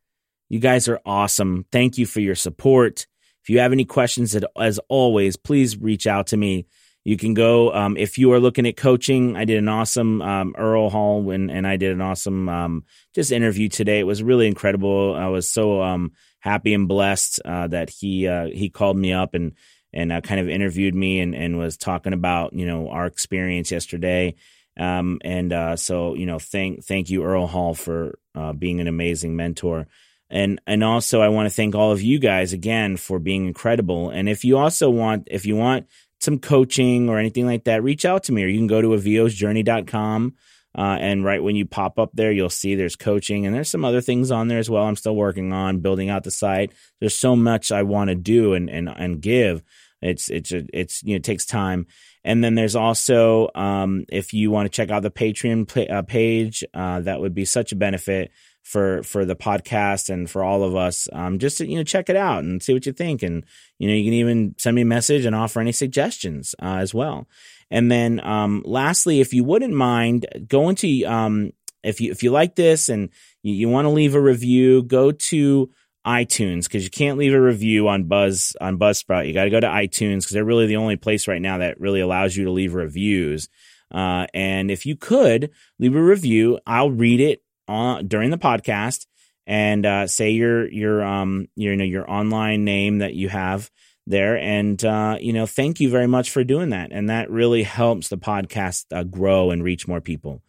You 0.49 0.59
guys 0.59 0.87
are 0.87 1.01
awesome. 1.03 1.65
Thank 1.71 1.97
you 1.97 2.05
for 2.05 2.19
your 2.19 2.35
support. 2.35 3.07
If 3.41 3.49
you 3.49 3.59
have 3.59 3.71
any 3.71 3.85
questions, 3.85 4.37
as 4.59 4.79
always, 4.87 5.35
please 5.35 5.77
reach 5.77 6.05
out 6.05 6.27
to 6.27 6.37
me. 6.37 6.67
You 7.07 7.15
can 7.15 7.33
go 7.33 7.73
um, 7.73 7.95
if 7.95 8.17
you 8.17 8.33
are 8.33 8.39
looking 8.41 8.67
at 8.67 8.75
coaching. 8.75 9.37
I 9.37 9.45
did 9.45 9.59
an 9.59 9.69
awesome 9.69 10.21
um, 10.21 10.53
Earl 10.57 10.89
Hall 10.89 11.31
and, 11.31 11.49
and 11.49 11.65
I 11.65 11.77
did 11.77 11.93
an 11.93 12.01
awesome 12.01 12.49
um, 12.49 12.83
just 13.15 13.31
interview 13.31 13.69
today. 13.69 13.99
It 13.99 14.05
was 14.05 14.21
really 14.21 14.45
incredible. 14.45 15.15
I 15.15 15.27
was 15.27 15.49
so 15.49 15.81
um, 15.81 16.11
happy 16.41 16.73
and 16.73 16.85
blessed 16.85 17.39
uh, 17.45 17.67
that 17.67 17.89
he 17.89 18.27
uh, 18.27 18.47
he 18.47 18.69
called 18.69 18.97
me 18.97 19.13
up 19.13 19.35
and 19.35 19.53
and 19.93 20.11
uh, 20.11 20.19
kind 20.19 20.41
of 20.41 20.49
interviewed 20.49 20.95
me 20.95 21.21
and, 21.21 21.33
and 21.33 21.57
was 21.57 21.77
talking 21.77 22.11
about 22.11 22.51
you 22.51 22.65
know 22.65 22.89
our 22.89 23.05
experience 23.05 23.71
yesterday. 23.71 24.35
Um, 24.77 25.19
and 25.23 25.53
uh, 25.53 25.77
so 25.77 26.13
you 26.13 26.25
know, 26.25 26.39
thank 26.39 26.83
thank 26.83 27.09
you 27.09 27.23
Earl 27.23 27.47
Hall 27.47 27.73
for 27.73 28.19
uh, 28.35 28.51
being 28.51 28.81
an 28.81 28.87
amazing 28.89 29.37
mentor. 29.37 29.87
And 30.29 30.59
and 30.67 30.83
also 30.83 31.21
I 31.21 31.29
want 31.29 31.47
to 31.47 31.55
thank 31.55 31.73
all 31.73 31.93
of 31.93 32.01
you 32.01 32.19
guys 32.19 32.51
again 32.51 32.97
for 32.97 33.17
being 33.17 33.45
incredible. 33.47 34.09
And 34.09 34.27
if 34.27 34.43
you 34.43 34.57
also 34.57 34.89
want 34.89 35.29
if 35.31 35.45
you 35.45 35.55
want 35.55 35.87
some 36.19 36.39
coaching 36.39 37.09
or 37.09 37.19
anything 37.19 37.45
like 37.45 37.65
that, 37.65 37.83
reach 37.83 38.05
out 38.05 38.23
to 38.23 38.31
me 38.31 38.43
or 38.43 38.47
you 38.47 38.57
can 38.57 38.67
go 38.67 38.81
to 38.81 38.89
avosjourney.com. 38.89 40.35
Uh, 40.77 40.97
and 40.99 41.25
right 41.25 41.41
when 41.41 41.55
you 41.55 41.65
pop 41.65 41.97
up 41.97 42.11
there, 42.13 42.31
you'll 42.31 42.49
see 42.49 42.75
there's 42.75 42.95
coaching 42.95 43.45
and 43.45 43.55
there's 43.55 43.69
some 43.69 43.83
other 43.83 44.01
things 44.01 44.29
on 44.29 44.47
there 44.47 44.59
as 44.59 44.69
well. 44.69 44.83
I'm 44.83 44.95
still 44.95 45.15
working 45.15 45.51
on 45.51 45.79
building 45.79 46.09
out 46.09 46.23
the 46.23 46.31
site. 46.31 46.71
There's 46.99 47.15
so 47.15 47.35
much 47.35 47.71
I 47.71 47.81
want 47.81 48.09
to 48.09 48.15
do 48.15 48.53
and, 48.53 48.69
and, 48.69 48.87
and 48.87 49.19
give. 49.19 49.63
It's, 50.01 50.29
it's, 50.29 50.51
it's, 50.51 51.01
you 51.01 51.13
know, 51.13 51.15
it 51.15 51.23
takes 51.23 51.45
time. 51.45 51.87
And 52.23 52.43
then 52.43 52.53
there's 52.53 52.75
also, 52.75 53.49
um, 53.55 54.05
if 54.09 54.33
you 54.33 54.51
want 54.51 54.65
to 54.65 54.75
check 54.75 54.91
out 54.91 55.01
the 55.01 55.09
Patreon 55.09 55.89
uh, 55.89 56.01
page, 56.03 56.63
uh, 56.73 56.99
that 56.99 57.21
would 57.21 57.33
be 57.33 57.45
such 57.45 57.71
a 57.71 57.75
benefit 57.75 58.31
for 58.67 59.01
for 59.03 59.23
the 59.23 59.35
podcast 59.35 60.09
and 60.09 60.29
for 60.29 60.43
all 60.43 60.61
of 60.61 60.75
us. 60.75 61.07
Um, 61.13 61.39
just 61.39 61.59
to, 61.59 61.67
you 61.67 61.77
know, 61.77 61.83
check 61.83 62.09
it 62.09 62.17
out 62.17 62.43
and 62.43 62.61
see 62.61 62.73
what 62.73 62.85
you 62.85 62.91
think, 62.91 63.23
and 63.23 63.45
you 63.79 63.87
know, 63.87 63.93
you 63.93 64.03
can 64.03 64.13
even 64.13 64.55
send 64.57 64.75
me 64.75 64.81
a 64.81 64.85
message 64.85 65.23
and 65.23 65.33
offer 65.33 65.61
any 65.61 65.71
suggestions 65.71 66.53
uh, 66.61 66.75
as 66.75 66.93
well. 66.93 67.27
And 67.71 67.89
then, 67.89 68.19
um, 68.25 68.63
lastly, 68.65 69.21
if 69.21 69.33
you 69.33 69.45
wouldn't 69.45 69.73
mind 69.73 70.25
go 70.47 70.67
into 70.67 71.05
um, 71.05 71.53
if 71.81 72.01
you 72.01 72.11
if 72.11 72.23
you 72.23 72.31
like 72.31 72.55
this 72.55 72.89
and 72.89 73.09
you, 73.41 73.53
you 73.53 73.69
want 73.69 73.85
to 73.85 73.89
leave 73.89 74.15
a 74.15 74.21
review, 74.21 74.83
go 74.83 75.13
to 75.13 75.69
iTunes 76.05 76.63
because 76.63 76.83
you 76.83 76.89
can't 76.89 77.17
leave 77.17 77.33
a 77.33 77.41
review 77.41 77.87
on 77.87 78.03
Buzz 78.03 78.53
on 78.59 78.77
Buzzsprout. 78.77 79.27
You 79.27 79.33
got 79.33 79.45
to 79.45 79.49
go 79.49 79.61
to 79.61 79.67
iTunes 79.67 80.19
because 80.19 80.31
they're 80.31 80.43
really 80.43 80.67
the 80.67 80.75
only 80.75 80.97
place 80.97 81.25
right 81.29 81.41
now 81.41 81.59
that 81.59 81.79
really 81.79 82.01
allows 82.01 82.35
you 82.35 82.43
to 82.45 82.51
leave 82.51 82.73
reviews. 82.73 83.47
Uh, 83.93 84.27
and 84.33 84.69
if 84.69 84.85
you 84.85 84.97
could 84.97 85.51
leave 85.79 85.95
a 85.95 86.03
review, 86.03 86.59
I'll 86.67 86.91
read 86.91 87.21
it 87.21 87.41
on 87.67 88.07
during 88.07 88.31
the 88.31 88.37
podcast 88.37 89.05
and 89.47 89.85
uh, 89.85 90.07
say 90.07 90.31
your 90.31 90.69
your 90.69 91.03
um 91.03 91.47
your 91.55 91.73
you 91.73 91.77
know 91.77 91.85
your 91.85 92.09
online 92.09 92.65
name 92.65 92.99
that 92.99 93.13
you 93.13 93.29
have 93.29 93.71
there. 94.05 94.37
And 94.37 94.83
uh, 94.83 95.17
you 95.19 95.33
know 95.33 95.45
thank 95.45 95.79
you 95.79 95.89
very 95.89 96.07
much 96.07 96.29
for 96.29 96.43
doing 96.43 96.69
that. 96.69 96.91
And 96.91 97.09
that 97.09 97.31
really 97.31 97.63
helps 97.63 98.09
the 98.09 98.17
podcast 98.17 98.85
uh, 98.91 99.03
grow 99.03 99.51
and 99.51 99.63
reach 99.63 99.87
more 99.87 100.01
people. 100.01 100.43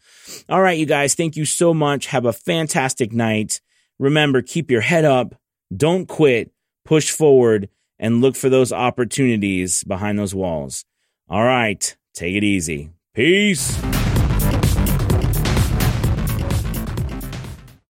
All 0.48 0.61
right 0.61 0.78
you 0.78 0.87
guys 0.87 1.14
thank 1.14 1.37
you 1.37 1.44
so 1.44 1.72
much. 1.72 2.07
Have 2.07 2.24
a 2.24 2.33
fantastic 2.33 3.12
night. 3.12 3.61
Remember 3.98 4.42
keep 4.42 4.70
your 4.70 4.81
head 4.83 5.04
up. 5.04 5.35
Don't 5.74 6.07
quit. 6.07 6.50
Push 6.85 7.11
forward 7.11 7.68
and 7.98 8.20
look 8.20 8.37
for 8.37 8.48
those 8.48 8.72
opportunities 8.72 9.85
behind 9.85 10.18
those 10.18 10.35
walls. 10.35 10.85
All 11.28 11.44
right 11.44 11.96
take 12.14 12.35
it 12.35 12.44
easy. 12.44 12.90
Peace 13.14 13.78